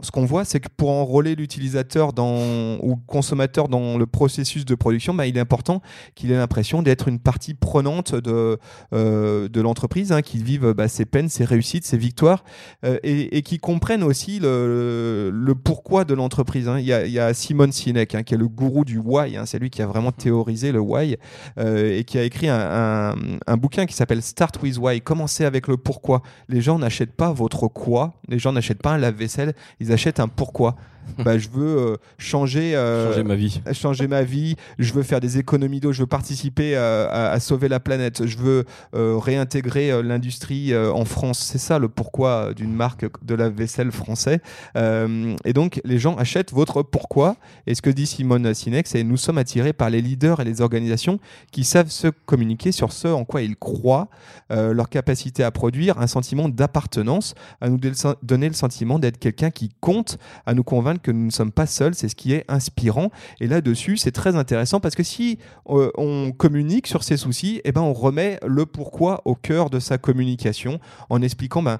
ce 0.00 0.10
qu'on 0.10 0.24
voit, 0.24 0.44
c'est 0.44 0.60
que 0.60 0.68
pour 0.74 0.90
enrôler 0.90 1.34
l'utilisateur 1.34 2.12
dans, 2.12 2.78
ou 2.80 2.90
le 2.90 3.06
consommateur 3.06 3.68
dans 3.68 3.98
le 3.98 4.06
processus 4.06 4.64
de 4.64 4.74
production, 4.74 5.14
bah, 5.14 5.26
il 5.26 5.36
est 5.36 5.40
important 5.40 5.82
qu'il 6.14 6.30
ait 6.30 6.36
l'impression 6.36 6.82
d'être 6.82 7.08
une 7.08 7.18
partie 7.18 7.54
prenante 7.54 8.14
de, 8.14 8.58
euh, 9.02 9.48
de 9.48 9.60
l'entreprise, 9.60 10.12
hein, 10.12 10.22
qu'il 10.22 10.42
vive 10.44 10.72
bah, 10.72 10.88
ses 10.88 11.04
peines, 11.04 11.28
ses 11.28 11.44
réussites, 11.44 11.84
ses 11.84 11.96
victoires, 11.96 12.44
euh, 12.84 12.98
et, 13.02 13.36
et 13.36 13.42
qu'il 13.42 13.60
comprenne 13.60 14.02
aussi 14.02 14.38
le, 14.38 15.30
le 15.32 15.54
pourquoi 15.54 16.04
de 16.04 16.14
l'entreprise. 16.14 16.68
Hein. 16.68 16.78
Il, 16.78 16.86
y 16.86 16.92
a, 16.92 17.04
il 17.04 17.12
y 17.12 17.18
a 17.18 17.34
Simon 17.34 17.70
Sinek, 17.70 18.14
hein, 18.14 18.22
qui 18.22 18.34
est 18.34 18.38
le 18.38 18.48
gourou 18.48 18.84
du 18.84 18.98
why, 18.98 19.36
hein, 19.36 19.46
c'est 19.46 19.58
lui 19.58 19.70
qui 19.70 19.82
a 19.82 19.86
vraiment 19.86 20.12
théorisé 20.12 20.72
le 20.72 20.80
why, 20.80 21.16
euh, 21.58 21.98
et 21.98 22.04
qui 22.04 22.18
a 22.18 22.22
écrit 22.22 22.48
un, 22.48 22.60
un, 22.60 23.14
un 23.46 23.56
bouquin 23.56 23.86
qui 23.86 23.94
s'appelle 23.94 24.22
Start 24.22 24.62
with 24.62 24.78
Why, 24.78 25.00
commencez 25.00 25.44
avec 25.44 25.68
le 25.68 25.76
pourquoi. 25.76 26.22
Les 26.48 26.60
gens 26.60 26.78
n'achètent 26.78 27.16
pas 27.16 27.32
votre 27.32 27.68
quoi, 27.68 28.14
les 28.28 28.38
gens 28.38 28.52
n'achètent 28.52 28.82
pas 28.82 28.92
un 28.92 28.98
lave-vaisselle, 28.98 29.54
ils 29.80 29.92
achètent 29.92 30.20
un 30.20 30.28
pourquoi. 30.28 30.76
bah, 31.24 31.38
je 31.38 31.48
veux 31.48 31.78
euh, 31.78 31.96
changer, 32.18 32.74
euh, 32.74 33.08
Changer 33.08 33.24
ma 33.24 33.34
vie. 33.34 33.60
changer 33.72 34.06
ma 34.06 34.22
vie, 34.22 34.56
je 34.78 34.92
veux 34.92 35.02
faire 35.02 35.20
des 35.20 35.38
économies 35.38 35.80
d'eau, 35.80 35.92
je 35.92 36.00
veux 36.00 36.06
participer 36.06 36.76
euh, 36.76 37.08
à, 37.10 37.30
à 37.30 37.40
sauver 37.40 37.68
la 37.68 37.80
planète, 37.80 38.26
je 38.26 38.36
veux 38.38 38.64
réintégrer 38.94 39.90
euh, 39.90 40.02
l'industrie 40.02 40.72
euh, 40.72 40.92
en 40.92 41.04
France. 41.04 41.38
C'est 41.38 41.58
ça 41.58 41.78
le 41.78 41.88
pourquoi 41.88 42.54
d'une 42.54 42.72
marque 42.72 43.06
de 43.24 43.34
la 43.34 43.48
vaisselle 43.48 43.90
français. 43.90 44.40
Euh, 44.76 45.36
et 45.44 45.52
donc 45.52 45.80
les 45.84 45.98
gens 45.98 46.16
achètent 46.16 46.52
votre 46.52 46.82
pourquoi. 46.82 47.36
Et 47.66 47.74
ce 47.74 47.82
que 47.82 47.90
dit 47.90 48.06
Simone 48.06 48.52
Sinek, 48.54 48.86
c'est 48.86 49.02
nous 49.02 49.16
sommes 49.16 49.38
attirés 49.38 49.72
par 49.72 49.90
les 49.90 50.00
leaders 50.00 50.40
et 50.40 50.44
les 50.44 50.60
organisations 50.60 51.18
qui 51.50 51.64
savent 51.64 51.90
se 51.90 52.08
communiquer 52.08 52.72
sur 52.72 52.92
ce 52.92 53.08
en 53.08 53.24
quoi 53.24 53.42
ils 53.42 53.56
croient, 53.56 54.08
euh, 54.50 54.72
leur 54.72 54.88
capacité 54.88 55.44
à 55.44 55.50
produire 55.50 55.98
un 55.98 56.06
sentiment 56.06 56.48
d'appartenance, 56.48 57.34
à 57.60 57.68
nous 57.68 57.78
donner 58.22 58.48
le 58.48 58.54
sentiment 58.54 58.98
d'être 58.98 59.18
quelqu'un 59.18 59.50
qui 59.50 59.70
compte, 59.80 60.18
à 60.46 60.54
nous 60.54 60.64
convaincre 60.64 61.02
que 61.02 61.10
nous 61.10 61.26
ne 61.26 61.30
sommes 61.30 61.52
pas 61.52 61.66
seuls, 61.66 61.94
c'est 61.94 62.08
ce 62.08 62.14
qui 62.14 62.32
est 62.32 62.44
inspirant. 62.48 63.10
Et 63.40 63.46
là-dessus, 63.46 63.96
c'est 63.96 64.12
très 64.12 64.36
intéressant 64.36 64.80
parce 64.80 64.94
que 64.94 65.02
si 65.02 65.38
euh, 65.68 65.90
on 65.96 66.32
communique 66.32 66.86
sur 66.86 67.02
ses 67.02 67.16
soucis, 67.16 67.60
eh 67.64 67.72
ben, 67.72 67.82
on 67.82 67.92
remet 67.92 68.38
le 68.46 68.66
pourquoi 68.72 69.22
au 69.24 69.34
cœur 69.34 69.70
de 69.70 69.78
sa 69.78 69.98
communication 69.98 70.80
en 71.10 71.22
expliquant 71.22 71.62
ben, 71.62 71.78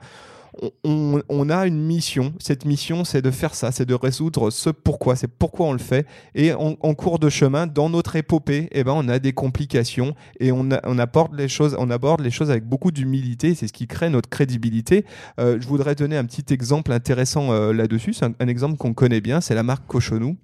on, 0.85 1.51
a 1.51 1.67
une 1.67 1.81
mission. 1.81 2.35
Cette 2.39 2.65
mission, 2.65 3.05
c'est 3.05 3.23
de 3.23 3.31
faire 3.31 3.55
ça, 3.55 3.73
c'est 3.73 3.87
de 3.87 3.95
résoudre 3.95 4.51
ce 4.51 4.71
pourquoi, 4.71 5.17
c'est 5.17 5.29
pourquoi 5.29 5.67
on 5.67 5.73
le 5.73 5.79
fait. 5.79 6.07
Et 6.35 6.53
en, 6.53 6.75
cours 6.95 7.19
de 7.19 7.29
chemin, 7.29 7.67
dans 7.67 7.89
notre 7.89 8.17
épopée, 8.17 8.69
eh 8.73 8.85
ben, 8.85 8.93
on 8.95 9.09
a 9.09 9.19
des 9.19 9.33
complications 9.33 10.15
et 10.41 10.53
on, 10.53 10.71
apporte 10.99 11.35
les 11.35 11.49
choses, 11.49 11.75
on 11.79 11.91
aborde 11.91 12.21
les 12.21 12.31
choses 12.31 12.51
avec 12.51 12.65
beaucoup 12.65 12.91
d'humilité. 12.91 13.55
C'est 13.55 13.67
ce 13.67 13.73
qui 13.73 13.87
crée 13.87 14.11
notre 14.11 14.29
crédibilité. 14.29 15.05
Euh, 15.41 15.59
je 15.61 15.67
voudrais 15.67 15.95
donner 15.95 16.17
un 16.17 16.25
petit 16.25 16.53
exemple 16.53 16.93
intéressant 16.93 17.53
euh, 17.53 17.73
là-dessus. 17.73 18.13
C'est 18.13 18.27
un, 18.27 18.35
un 18.39 18.49
exemple 18.49 18.77
qu'on 18.77 18.95
connaît 18.95 19.21
bien, 19.21 19.41
c'est 19.41 19.55
la 19.55 19.63
marque 19.63 19.87
Cochonou. 19.87 20.37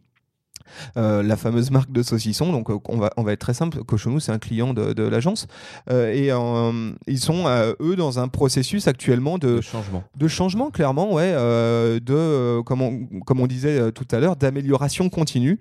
Euh, 0.96 1.22
la 1.22 1.36
fameuse 1.36 1.70
marque 1.70 1.92
de 1.92 2.02
saucisson. 2.02 2.52
Donc, 2.52 2.70
euh, 2.70 2.78
on, 2.88 2.98
va, 2.98 3.10
on 3.16 3.22
va 3.22 3.32
être 3.32 3.40
très 3.40 3.54
simple. 3.54 3.82
Cochonou, 3.84 4.20
c'est 4.20 4.32
un 4.32 4.38
client 4.38 4.74
de, 4.74 4.92
de 4.92 5.02
l'agence. 5.02 5.46
Euh, 5.90 6.12
et 6.12 6.30
euh, 6.30 6.90
ils 7.06 7.20
sont, 7.20 7.44
eux, 7.80 7.96
dans 7.96 8.18
un 8.18 8.28
processus 8.28 8.88
actuellement 8.88 9.38
de, 9.38 9.56
De 9.56 9.60
changement. 9.60 10.04
de 10.16 10.28
changement, 10.28 10.70
clairement, 10.70 11.12
ouais, 11.12 11.32
de, 11.32 12.60
comme, 12.62 12.82
on, 12.82 13.06
comme 13.24 13.40
on 13.40 13.46
disait 13.46 13.92
tout 13.92 14.06
à 14.10 14.18
l'heure, 14.18 14.36
d'amélioration 14.36 15.08
continue. 15.08 15.58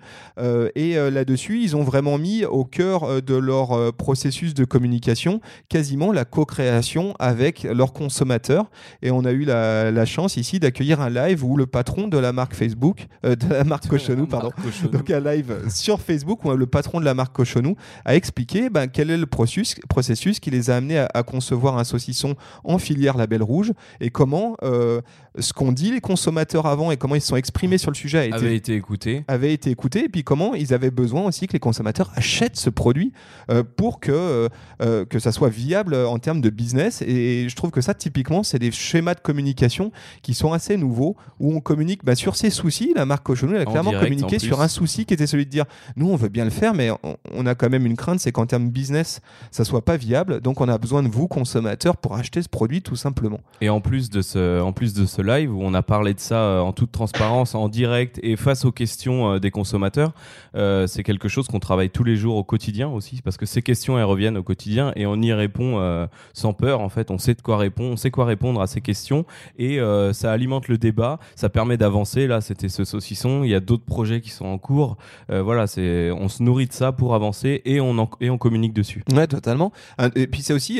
et 0.76 0.96
là-dessus, 0.96 1.62
ils 1.62 1.76
ont 1.76 1.84
vraiment 1.84 2.18
mis 2.18 2.46
au 2.46 2.64
cœur 2.66 3.22
de 3.22 3.36
leur 3.36 3.94
processus 3.94 4.54
de 4.54 4.66
communication 4.66 5.42
quasiment 5.70 6.12
la 6.12 6.26
co-création 6.26 7.14
avec 7.20 7.64
leurs 7.64 7.94
consommateurs. 7.94 8.70
Et 9.02 9.12
on 9.12 9.26
a 9.26 9.32
eu 9.32 9.44
la, 9.46 9.92
la 9.92 10.06
chance 10.06 10.38
ici 10.38 10.60
d'accueillir 10.60 11.02
un 11.02 11.10
live 11.10 11.44
où 11.44 11.58
le 11.58 11.66
patron 11.66 12.08
de 12.08 12.18
la 12.18 12.34
marque 12.34 12.54
Facebook, 12.54 13.08
de 13.24 13.50
la 13.50 13.64
marque 13.64 13.88
Cochonou, 13.88 14.28
pardon, 14.28 14.52
Cochonou. 14.64 14.97
Donc 14.98 15.10
un 15.12 15.20
live 15.20 15.70
sur 15.70 16.02
Facebook 16.02 16.44
où 16.46 16.52
le 16.52 16.66
patron 16.66 17.00
de 17.00 17.06
la 17.06 17.14
marque 17.14 17.34
Cochonou 17.34 17.76
a 18.06 18.16
expliqué 18.16 18.70
ben, 18.70 18.88
quel 18.88 19.12
est 19.12 19.18
le 19.18 19.26
processus, 19.26 20.40
qui 20.40 20.50
les 20.50 20.70
a 20.70 20.78
amenés 20.78 20.98
à, 20.98 21.08
à 21.14 21.24
concevoir 21.24 21.78
un 21.78 21.84
saucisson 21.84 22.36
en 22.64 22.78
filière 22.78 23.18
label 23.18 23.44
rouge 23.44 23.74
et 24.00 24.10
comment 24.10 24.58
euh, 24.64 25.02
ce 25.40 25.54
qu'ont 25.54 25.72
dit 25.72 25.92
les 25.92 26.02
consommateurs 26.02 26.66
avant 26.66 26.92
et 26.92 26.98
comment 26.98 27.16
ils 27.16 27.22
se 27.22 27.28
sont 27.28 27.36
exprimés 27.36 27.78
sur 27.78 27.92
le 27.92 27.96
sujet 27.96 28.20
a 28.20 28.26
été, 28.26 28.36
avait 28.36 28.56
été 28.56 28.74
écouté. 28.76 29.24
avait 29.28 29.54
été 29.54 29.70
écouté 29.70 30.06
et 30.06 30.10
puis 30.10 30.24
comment 30.24 30.56
ils 30.56 30.74
avaient 30.74 30.92
besoin 30.92 31.24
aussi 31.24 31.48
que 31.48 31.54
les 31.54 31.60
consommateurs 31.60 32.12
achètent 32.16 32.58
ce 32.58 32.70
produit 32.70 33.14
euh, 33.50 33.64
pour 33.64 34.00
que, 34.00 34.12
euh, 34.12 34.50
euh, 34.82 35.06
que 35.06 35.20
ça 35.20 35.32
soit 35.32 35.50
viable 35.50 35.96
en 35.96 36.20
termes 36.20 36.42
de 36.42 36.50
business. 36.50 37.02
Et 37.02 37.48
je 37.50 37.56
trouve 37.56 37.72
que 37.72 37.82
ça 37.82 37.94
typiquement 37.94 38.44
c'est 38.44 38.60
des 38.60 38.72
schémas 38.72 39.16
de 39.16 39.20
communication 39.20 39.92
qui 40.22 40.34
sont 40.34 40.54
assez 40.54 40.78
nouveaux 40.78 41.16
où 41.40 41.54
on 41.54 41.60
communique 41.60 42.04
bah, 42.04 42.16
sur 42.16 42.36
ses 42.36 42.50
soucis. 42.50 42.94
La 42.96 43.06
marque 43.06 43.26
Cochonou 43.26 43.54
elle 43.54 43.62
a 43.62 43.68
En 43.68 43.72
clairement 43.72 43.92
direct, 43.92 44.10
communiqué 44.10 44.40
sur 44.40 44.62
un 44.62 44.68
souci 44.68 45.06
qui 45.06 45.14
était 45.14 45.28
celui 45.28 45.46
de 45.46 45.52
dire 45.52 45.66
nous 45.96 46.10
on 46.10 46.16
veut 46.16 46.30
bien 46.30 46.46
le 46.46 46.52
faire 46.52 46.74
mais 46.74 46.90
on, 46.92 47.18
on 47.34 47.46
a 47.46 47.56
quand 47.56 47.70
même 47.70 47.86
une 47.86 47.96
crainte 47.96 48.20
c'est 48.20 48.32
qu'en 48.32 48.46
termes 48.46 48.70
business 48.70 49.22
ça 49.52 49.64
soit 49.66 49.84
pas 49.84 49.98
viable. 49.98 50.42
Donc 50.42 50.62
on 50.62 50.68
a 50.68 50.78
besoin 50.78 51.04
de 51.04 51.08
vous 51.08 51.28
consommateurs 51.28 51.98
pour 51.98 52.16
acheter 52.16 52.42
ce 52.42 52.50
produit 52.50 52.82
tout 52.82 52.96
simplement. 52.96 53.40
Et 53.62 53.70
en 53.70 53.82
plus 53.82 54.10
de 54.10 54.22
ce, 54.22 54.62
en 54.62 54.74
plus 54.74 54.94
de 54.94 55.06
ce 55.06 55.22
live 55.28 55.54
où 55.54 55.62
on 55.62 55.74
a 55.74 55.84
parlé 55.84 56.14
de 56.14 56.20
ça 56.20 56.40
euh, 56.40 56.60
en 56.60 56.72
toute 56.72 56.92
transparence, 56.92 57.54
en 57.54 57.70
direct 57.70 58.20
et 58.24 58.36
face 58.36 58.66
aux 58.66 58.72
questions 58.72 59.34
euh, 59.34 59.40
des 59.40 59.52
consommateurs, 59.52 60.14
euh, 60.56 60.88
c'est 60.88 61.04
quelque 61.04 61.28
chose 61.28 61.48
qu'on 61.48 61.60
travaille 61.60 61.90
tous 61.90 62.04
les 62.04 62.16
jours 62.16 62.36
au 62.36 62.44
quotidien 62.44 62.88
aussi, 62.88 63.22
parce 63.22 63.38
que 63.38 63.46
ces 63.46 63.62
questions 63.62 63.98
elles 63.98 64.06
reviennent 64.06 64.38
au 64.38 64.44
quotidien 64.44 64.92
et 64.96 65.06
on 65.06 65.22
y 65.22 65.34
répond 65.34 66.08
sans 66.34 66.54
peur. 66.54 66.82
En 66.82 66.90
fait, 66.90 67.12
on 67.12 67.18
sait 67.18 67.34
de 67.34 67.42
quoi 67.42 67.58
répondre, 67.58 67.92
on 67.92 67.98
sait 67.98 68.12
quoi 68.12 68.26
répondre 68.26 68.62
à 68.62 68.68
ces 68.68 68.82
questions 68.82 69.26
et 69.58 69.80
ça 70.14 70.32
alimente 70.32 70.68
le 70.68 70.78
débat, 70.78 71.20
ça 71.36 71.50
permet 71.50 71.78
d'avancer. 71.78 72.28
Là, 72.28 72.42
c'était 72.42 72.70
ce 72.70 72.86
saucisson. 72.86 73.44
Il 73.44 73.50
y 73.50 73.56
a 73.56 73.60
d'autres 73.60 73.86
projets 73.86 74.22
qui 74.22 74.30
sont 74.30 74.46
en 74.46 74.58
cours. 74.58 74.98
Voilà, 75.30 75.68
c'est, 75.68 76.12
on 76.12 76.30
se 76.30 76.42
nourrit 76.42 76.68
de 76.68 76.74
ça 76.74 76.92
pour 76.92 77.14
avancer 77.16 77.62
et 77.66 77.82
on 77.82 78.08
et 78.22 78.30
on 78.30 78.38
communique 78.38 78.74
dessus. 78.74 79.04
Ouais, 79.12 79.28
totalement. 79.28 79.72
Et 80.16 80.28
puis 80.28 80.42
c'est 80.42 80.54
aussi, 80.54 80.80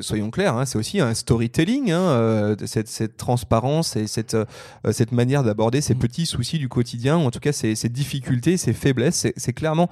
soyons 0.00 0.30
clairs, 0.30 0.56
hein, 0.56 0.64
c'est 0.64 0.78
aussi 0.78 1.00
un 1.00 1.14
storytelling, 1.14 1.92
hein, 1.92 2.56
cette, 2.64 2.88
cette 2.88 3.16
transparence 3.16 3.65
et 3.96 4.06
cette, 4.06 4.34
euh, 4.34 4.44
cette 4.92 5.12
manière 5.12 5.42
d'aborder 5.42 5.80
ces 5.80 5.94
petits 5.94 6.26
soucis 6.26 6.58
du 6.58 6.68
quotidien, 6.68 7.16
ou 7.16 7.22
en 7.22 7.30
tout 7.30 7.40
cas 7.40 7.52
ces, 7.52 7.74
ces 7.74 7.88
difficultés, 7.88 8.56
ces 8.56 8.72
faiblesses. 8.72 9.26
C'est 9.36 9.52
clairement 9.52 9.88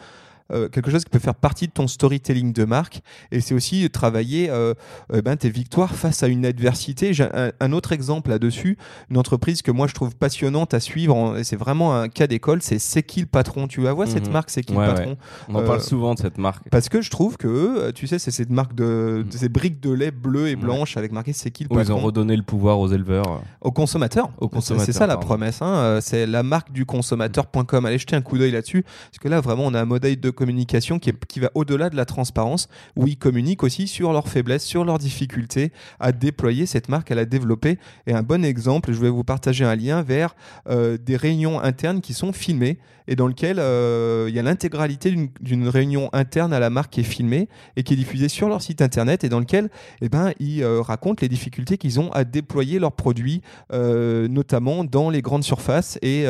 euh, 0.52 0.68
quelque 0.68 0.90
chose 0.90 1.04
qui 1.04 1.10
peut 1.10 1.18
faire 1.18 1.34
partie 1.34 1.66
de 1.68 1.72
ton 1.72 1.86
storytelling 1.86 2.52
de 2.52 2.64
marque. 2.64 3.00
Et 3.32 3.40
c'est 3.40 3.54
aussi 3.54 3.88
travailler 3.90 4.50
euh, 4.50 4.74
euh, 5.12 5.22
ben, 5.22 5.36
tes 5.36 5.48
victoires 5.50 5.94
face 5.94 6.22
à 6.22 6.28
une 6.28 6.44
adversité. 6.44 7.14
J'ai 7.14 7.24
un, 7.32 7.50
un 7.60 7.72
autre 7.72 7.92
exemple 7.92 8.30
là-dessus, 8.30 8.76
une 9.10 9.16
entreprise 9.18 9.62
que 9.62 9.70
moi 9.70 9.86
je 9.86 9.94
trouve 9.94 10.14
passionnante 10.16 10.74
à 10.74 10.80
suivre, 10.80 11.38
c'est 11.42 11.56
vraiment 11.56 11.94
un 11.96 12.08
cas 12.08 12.26
d'école, 12.26 12.60
c'est 12.62 12.78
C'est 12.78 13.02
qui 13.02 13.20
le 13.20 13.26
patron 13.26 13.66
Tu 13.68 13.80
la 13.82 13.92
vois 13.92 14.06
cette 14.06 14.26
Mhm. 14.26 14.32
marque, 14.32 14.50
C'est 14.50 14.62
qui 14.62 14.74
Ouais, 14.74 14.84
le 14.86 14.90
ouais. 14.92 14.96
patron 14.98 15.16
On 15.48 15.54
en 15.56 15.62
parle 15.64 15.80
souvent 15.80 16.14
de 16.14 16.18
cette 16.20 16.38
marque. 16.38 16.68
parce 16.70 16.88
que 16.88 17.00
je 17.00 17.10
trouve 17.10 17.36
que, 17.36 17.90
tu 17.92 18.06
sais, 18.06 18.18
c'est 18.18 18.30
cette 18.30 18.50
marque 18.50 18.74
de, 18.74 19.22
Mm. 19.24 19.28
de 19.30 19.36
ces 19.38 19.48
briques 19.48 19.80
de 19.80 19.90
lait 19.90 20.10
bleues 20.10 20.48
et 20.48 20.54
Ouais. 20.54 20.56
blanches 20.56 20.96
avec 20.96 21.12
marqué 21.12 21.32
c'est 21.32 21.50
qui 21.50 21.64
le 21.64 21.70
Où 21.70 21.74
ils 21.74 21.90
ont 21.90 21.94
patron 21.94 22.00
redonné 22.00 22.36
le 22.36 22.42
pouvoir 22.42 22.78
aux 22.78 22.88
éleveurs. 22.88 23.42
Aux 23.62 23.72
consommateurs. 23.72 24.30
Aux 24.38 24.46
C'est- 24.48 24.54
consommateurs, 24.54 24.86
C'est 24.86 24.92
ça 24.92 25.06
la 25.06 25.16
promesse. 25.16 25.62
Hein. 25.62 25.98
C'est 26.02 26.26
la 26.26 26.42
marque 26.42 26.70
du 26.72 26.84
consommateur.com. 26.84 27.86
Allez 27.86 27.98
jeter 27.98 28.16
un 28.16 28.22
coup 28.22 28.38
d'œil 28.38 28.50
là-dessus. 28.50 28.82
Parce 28.82 29.18
que 29.20 29.28
là, 29.28 29.40
vraiment, 29.40 29.64
on 29.66 29.74
a 29.74 29.80
un 29.80 29.84
modèle 29.84 30.18
de 30.20 30.30
communication 30.34 30.98
qui, 30.98 31.40
va 31.40 31.50
au-delà 31.54 31.90
de 31.90 31.96
la 31.96 32.04
transparence, 32.04 32.68
où 32.96 33.06
ils 33.06 33.16
communiquent 33.16 33.62
aussi 33.62 33.88
sur 33.88 34.12
leurs 34.12 34.28
faiblesses, 34.28 34.64
sur 34.64 34.84
leurs 34.84 34.98
difficultés 34.98 35.72
à 36.00 36.12
déployer 36.12 36.66
cette 36.66 36.88
marque, 36.88 37.10
à 37.10 37.14
la 37.14 37.24
développer. 37.24 37.78
Et 38.06 38.12
un 38.12 38.22
bon 38.22 38.44
exemple, 38.44 38.92
je 38.92 39.00
vais 39.00 39.10
vous 39.10 39.24
partager 39.24 39.64
un 39.64 39.76
lien 39.76 40.02
vers 40.02 40.34
euh, 40.68 40.98
des 40.98 41.16
réunions 41.16 41.60
internes 41.60 42.00
qui 42.00 42.14
sont 42.14 42.32
filmées 42.32 42.78
et 43.06 43.16
dans 43.16 43.26
lequel 43.26 43.58
euh, 43.58 44.26
il 44.28 44.34
y 44.34 44.38
a 44.38 44.42
l'intégralité 44.42 45.14
d'une- 45.40 45.68
réunion 45.68 46.08
interne 46.12 46.52
à 46.52 46.58
la 46.58 46.70
marque 46.70 46.92
qui 46.92 47.00
est 47.00 47.04
filmée 47.04 47.48
et 47.76 47.82
qui 47.82 47.92
est 47.92 47.96
diffusée 47.96 48.28
sur 48.28 48.48
leur 48.48 48.62
site 48.62 48.80
internet 48.80 49.24
et 49.24 49.28
dans 49.28 49.40
lequel 49.40 49.68
eh 50.00 50.08
ben, 50.08 50.32
ils 50.40 50.62
euh, 50.62 50.80
racontent 50.80 51.20
les 51.20 51.28
difficultés 51.28 51.76
qu'ils 51.76 52.00
ont 52.00 52.10
à 52.12 52.24
déployer 52.24 52.78
leurs 52.78 52.92
produits, 52.92 53.42
notamment 53.70 54.84
dans 54.84 55.10
les 55.10 55.22
grandes 55.22 55.44
surfaces. 55.44 55.98
Et 56.02 56.24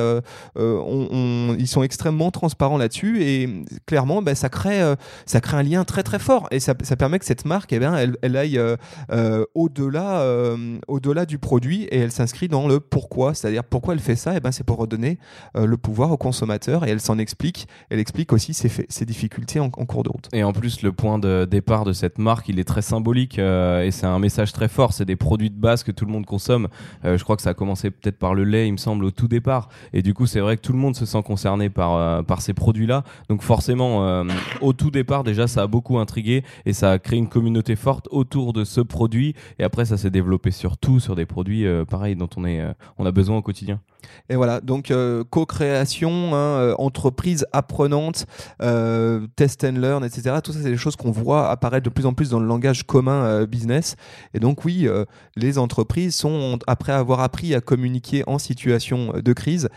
ils 0.56 1.68
sont 1.68 1.82
extrêmement 1.82 2.30
transparents 2.30 2.76
là-dessus. 2.76 3.22
Et 3.22 3.48
clairement, 3.94 4.22
ben, 4.22 4.34
ça, 4.34 4.48
crée, 4.48 4.82
euh, 4.82 4.96
ça 5.24 5.40
crée 5.40 5.56
un 5.56 5.62
lien 5.62 5.84
très 5.84 6.02
très 6.02 6.18
fort 6.18 6.48
et 6.50 6.58
ça, 6.58 6.74
ça 6.82 6.96
permet 6.96 7.20
que 7.20 7.24
cette 7.24 7.44
marque, 7.44 7.72
eh 7.72 7.78
bien, 7.78 7.96
elle, 7.96 8.16
elle 8.22 8.36
aille 8.36 8.58
euh, 8.58 8.74
euh, 9.12 9.44
au-delà 9.54 10.18
euh, 10.18 10.80
au-delà 10.88 11.26
du 11.26 11.38
produit 11.38 11.84
et 11.84 11.98
elle 11.98 12.10
s'inscrit 12.10 12.48
dans 12.48 12.66
le 12.66 12.80
pourquoi, 12.80 13.34
c'est-à-dire 13.34 13.62
pourquoi 13.62 13.94
elle 13.94 14.00
fait 14.00 14.16
ça, 14.16 14.32
eh 14.36 14.40
ben, 14.40 14.50
c'est 14.50 14.64
pour 14.64 14.78
redonner 14.78 15.20
euh, 15.56 15.64
le 15.64 15.76
pouvoir 15.76 16.10
au 16.10 16.16
consommateur 16.16 16.84
et 16.84 16.90
elle 16.90 17.00
s'en 17.00 17.18
explique. 17.18 17.68
Elle 17.88 18.00
explique 18.00 18.32
aussi 18.32 18.52
ses, 18.52 18.68
ses 18.88 19.06
difficultés 19.06 19.60
en, 19.60 19.66
en 19.66 19.86
cours 19.86 20.02
de 20.02 20.08
route. 20.08 20.28
Et 20.32 20.42
en 20.42 20.52
plus, 20.52 20.82
le 20.82 20.90
point 20.90 21.20
de 21.20 21.44
départ 21.48 21.84
de 21.84 21.92
cette 21.92 22.18
marque, 22.18 22.48
il 22.48 22.58
est 22.58 22.64
très 22.64 22.82
symbolique 22.82 23.38
et 23.38 23.90
c'est 23.92 24.06
un 24.06 24.18
message 24.18 24.52
très 24.52 24.66
fort. 24.66 24.92
C'est 24.92 25.04
des 25.04 25.14
produits 25.14 25.50
de 25.50 25.60
base 25.60 25.84
que 25.84 25.92
tout 25.92 26.04
le 26.04 26.10
monde 26.10 26.26
consomme. 26.26 26.66
Je 27.04 27.22
crois 27.22 27.36
que 27.36 27.42
ça 27.42 27.50
a 27.50 27.54
commencé 27.54 27.92
peut-être 27.92 28.18
par 28.18 28.34
le 28.34 28.42
lait, 28.42 28.66
il 28.66 28.72
me 28.72 28.76
semble, 28.76 29.04
au 29.04 29.12
tout 29.12 29.28
départ. 29.28 29.68
Et 29.92 30.02
du 30.02 30.14
coup, 30.14 30.26
c'est 30.26 30.40
vrai 30.40 30.56
que 30.56 30.62
tout 30.62 30.72
le 30.72 30.80
monde 30.80 30.96
se 30.96 31.06
sent 31.06 31.22
concerné 31.22 31.70
par, 31.70 32.24
par 32.24 32.40
ces 32.42 32.54
produits-là. 32.54 33.04
Donc 33.28 33.42
forcément, 33.42 33.83
euh, 33.84 34.24
au 34.60 34.72
tout 34.72 34.90
départ, 34.90 35.24
déjà, 35.24 35.46
ça 35.46 35.62
a 35.62 35.66
beaucoup 35.66 35.98
intrigué 35.98 36.42
et 36.66 36.72
ça 36.72 36.92
a 36.92 36.98
créé 36.98 37.18
une 37.18 37.28
communauté 37.28 37.76
forte 37.76 38.08
autour 38.10 38.52
de 38.52 38.64
ce 38.64 38.80
produit. 38.80 39.34
Et 39.58 39.64
après, 39.64 39.84
ça 39.84 39.96
s'est 39.96 40.10
développé 40.10 40.50
sur 40.50 40.76
tout, 40.76 41.00
sur 41.00 41.16
des 41.16 41.26
produits 41.26 41.66
euh, 41.66 41.84
pareils 41.84 42.16
dont 42.16 42.28
on, 42.36 42.44
est, 42.44 42.60
euh, 42.60 42.72
on 42.98 43.06
a 43.06 43.12
besoin 43.12 43.36
au 43.38 43.42
quotidien. 43.42 43.80
Et 44.30 44.36
voilà, 44.36 44.60
donc 44.60 44.90
euh, 44.90 45.22
co-création, 45.28 46.34
hein, 46.34 46.36
euh, 46.36 46.74
entreprise 46.78 47.46
apprenante, 47.52 48.26
euh, 48.62 49.26
test 49.36 49.64
and 49.64 49.78
learn, 49.78 50.04
etc. 50.04 50.36
Tout 50.42 50.52
ça, 50.52 50.60
c'est 50.62 50.70
des 50.70 50.76
choses 50.76 50.96
qu'on 50.96 51.10
voit 51.10 51.50
apparaître 51.50 51.84
de 51.84 51.90
plus 51.90 52.06
en 52.06 52.14
plus 52.14 52.30
dans 52.30 52.40
le 52.40 52.46
langage 52.46 52.84
commun 52.84 53.24
euh, 53.24 53.46
business. 53.46 53.96
Et 54.32 54.40
donc 54.40 54.64
oui, 54.64 54.88
les 55.36 55.58
entreprises 55.58 56.14
sont, 56.14 56.58
après 56.66 56.92
avoir 56.92 57.20
appris 57.20 57.54
à 57.54 57.60
communiquer 57.60 58.24
en 58.26 58.38
situation 58.38 59.12
de 59.14 59.32
crise, 59.32 59.68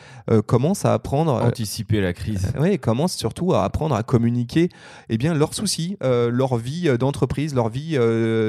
commencent 0.46 0.86
à 0.86 0.94
apprendre... 0.94 1.34
Anticiper 1.34 2.02
la 2.02 2.14
crise. 2.14 2.52
oui, 2.60 2.80
commencent 2.80 3.16
surtout 3.16 3.54
à 3.54 3.64
apprendre 3.64 3.96
à 3.96 4.04
communiquer 4.04 4.70
eh 5.10 5.18
bien, 5.18 5.34
leurs 5.34 5.54
soucis, 5.54 5.98
leur 6.02 6.58
vie 6.58 6.90
d'entreprise, 6.98 7.54
leur 7.54 7.70
vie 7.70 7.98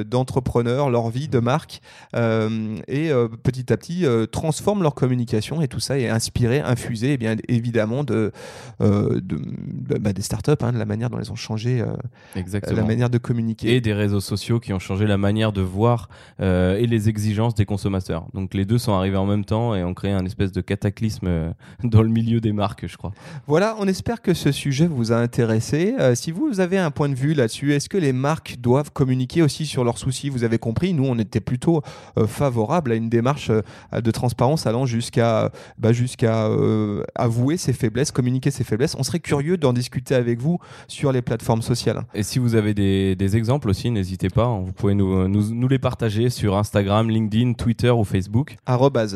d'entrepreneur, 0.07 0.91
leur 0.91 1.11
vie 1.11 1.29
de 1.29 1.39
marque, 1.39 1.81
et 2.15 3.11
petit 3.43 3.73
à 3.73 3.77
petit 3.77 4.05
transforment 4.33 4.83
leur 4.83 4.95
communication 4.95 5.61
et 5.61 5.68
tout 5.69 5.81
ça 5.81 5.99
est 5.99 6.09
inspiré, 6.09 6.61
infusé, 6.61 7.13
eh 7.13 7.17
bien, 7.17 7.37
évidemment 7.49 8.03
de, 8.05 8.33
euh, 8.81 9.21
de- 9.21 9.37
de- 9.39 9.99
bah, 9.99 10.13
des 10.13 10.23
startups, 10.23 10.51
hein, 10.61 10.73
de 10.73 10.79
la 10.79 10.85
manière 10.85 11.11
dont 11.11 11.19
elles 11.19 11.31
ont 11.33 11.37
changé 11.37 11.81
euh, 11.81 11.87
Exactement. 12.35 12.77
la 12.81 12.85
manière 12.87 13.11
de 13.11 13.19
communiquer. 13.19 13.77
et 13.77 13.81
des 13.81 13.93
réseaux 13.93 14.21
sociaux 14.21 14.61
qui 14.61 14.73
ont 14.73 14.79
changé 14.79 15.07
la 15.07 15.19
manière 15.19 15.53
de 15.53 15.61
voir 15.61 16.09
euh, 16.41 16.77
et 16.79 16.87
les 16.87 17.09
exigences 17.09 17.55
des 17.55 17.65
consommateurs. 17.67 18.27
Donc 18.35 18.55
les 18.55 18.65
deux 18.65 18.79
sont 18.79 18.93
arrivés 18.95 19.17
en 19.17 19.27
même 19.27 19.45
temps 19.45 19.75
et 19.75 19.85
ont 19.85 19.95
créé 19.95 20.13
un 20.13 20.25
espèce 20.25 20.53
de 20.53 20.61
cataclysme 20.61 21.27
euh, 21.29 21.51
dans 21.85 22.03
le 22.03 22.09
milieu 22.09 22.41
des 22.41 22.53
marques, 22.53 22.87
je 22.87 22.97
crois. 22.97 23.13
Voilà, 23.47 23.77
on 23.79 23.87
espère 23.87 24.23
que 24.23 24.35
ce 24.35 24.53
sujet 24.53 24.87
vous 24.87 25.13
a 25.13 25.17
intéressé. 25.17 25.95
Euh, 26.01 26.15
si 26.15 26.31
vous 26.33 26.61
avez 26.61 26.79
un 26.79 26.91
point 26.91 27.09
de 27.09 27.15
vue 27.15 27.35
là-dessus, 27.35 27.73
est-ce 27.75 27.89
que 27.89 27.99
les 27.99 28.13
marques 28.13 28.57
doivent 28.61 28.91
communiquer 28.93 29.43
aussi 29.43 29.67
sur 29.67 29.85
leurs 29.85 29.99
soucis? 29.99 30.29
Vous 30.31 30.45
avez 30.45 30.59
compris, 30.59 30.95
nous, 30.95 31.05
on 31.07 31.19
était 31.19 31.41
plutôt 31.41 31.83
euh, 32.17 32.27
favorable 32.27 32.93
à 32.93 32.95
une 32.95 33.09
démarche 33.09 33.51
euh, 33.51 34.01
de 34.01 34.11
transparence 34.11 34.67
allant 34.67 34.87
jusqu'à 34.87 35.51
bah, 35.79 35.93
jusqu'à 35.93 36.47
euh, 36.47 37.03
avouer 37.15 37.57
ses 37.57 37.73
faiblesses, 37.73 38.11
communiquer 38.11 38.51
ses 38.51 38.65
faiblesses. 38.65 38.95
On 38.99 39.03
serait 39.03 39.21
curieux 39.21 39.57
d'en 39.57 39.73
discuter 39.73 40.15
avec 40.15 40.41
vous 40.41 40.59
sur 40.87 41.13
les 41.13 41.23
plateformes 41.23 41.63
sociales. 41.63 42.03
Et 42.15 42.23
si 42.23 42.39
vous 42.39 42.55
avez 42.55 42.75
des, 42.75 43.17
des 43.17 43.37
exemples 43.37 43.69
aussi, 43.69 43.91
n'hésitez 43.91 44.29
pas, 44.29 44.45
hein, 44.45 44.63
vous 44.65 44.73
pouvez 44.73 44.95
nous, 44.95 45.29
nous, 45.29 45.55
nous 45.55 45.69
les 45.69 45.79
partager 45.79 46.31
sur 46.31 46.57
Instagram, 46.57 47.11
LinkedIn, 47.11 47.55
Twitter 47.55 47.91
ou 47.91 48.05
Facebook. 48.05 48.57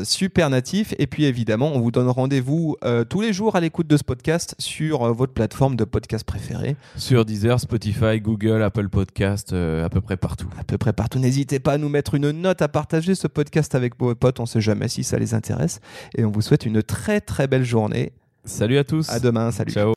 supernatif 0.05 0.95
et 0.99 1.07
puis 1.07 1.25
évidemment 1.25 1.73
on 1.75 1.81
vous 1.81 1.91
donne 1.91 2.09
rendez-vous 2.09 2.77
euh, 2.85 3.05
tous 3.05 3.21
les 3.21 3.33
jours 3.33 3.57
à 3.57 3.61
l'écoute 3.61 3.87
de 3.87 3.97
ce 3.97 4.05
podcast 4.05 4.55
sur 4.59 5.03
euh, 5.03 5.13
votre 5.13 5.33
plateforme 5.33 5.77
de 5.77 5.85
podcast 5.85 6.25
préférée 6.25 6.77
Sur 6.97 7.25
Deezer, 7.25 7.61
Spotify, 7.61 8.21
Google, 8.21 8.63
Apple 8.63 8.89
Podcast, 8.89 9.53
euh, 9.53 9.85
à 9.85 9.89
peu 9.89 10.01
près 10.01 10.17
partout. 10.17 10.49
à 10.59 10.65
peu 10.65 10.79
près 10.79 10.93
partout. 10.93 11.19
N'hésitez 11.19 11.59
pas 11.59 11.73
à 11.75 11.79
nous 11.79 11.89
mettre 11.89 12.15
une 12.15 12.31
note, 12.31 12.63
à 12.63 12.69
partager 12.69 13.15
ce 13.15 13.27
podcast 13.27 13.75
avec 13.75 13.99
vos 13.99 14.15
potes, 14.15 14.41
on 14.41 14.47
sait 14.47 14.61
jamais 14.61 14.89
si 14.89 15.05
ça 15.05 15.19
les 15.19 15.35
intéresse. 15.35 15.81
Et 16.17 16.25
on 16.33 16.35
vous 16.35 16.40
souhaite 16.40 16.64
une 16.64 16.83
très 16.83 17.21
très 17.21 17.47
belle 17.47 17.62
journée. 17.64 18.12
Salut 18.47 18.79
à 18.79 18.85
tous. 18.85 19.11
À 19.11 19.21
demain, 19.21 19.51
salut. 19.51 19.71
Ciao. 19.71 19.92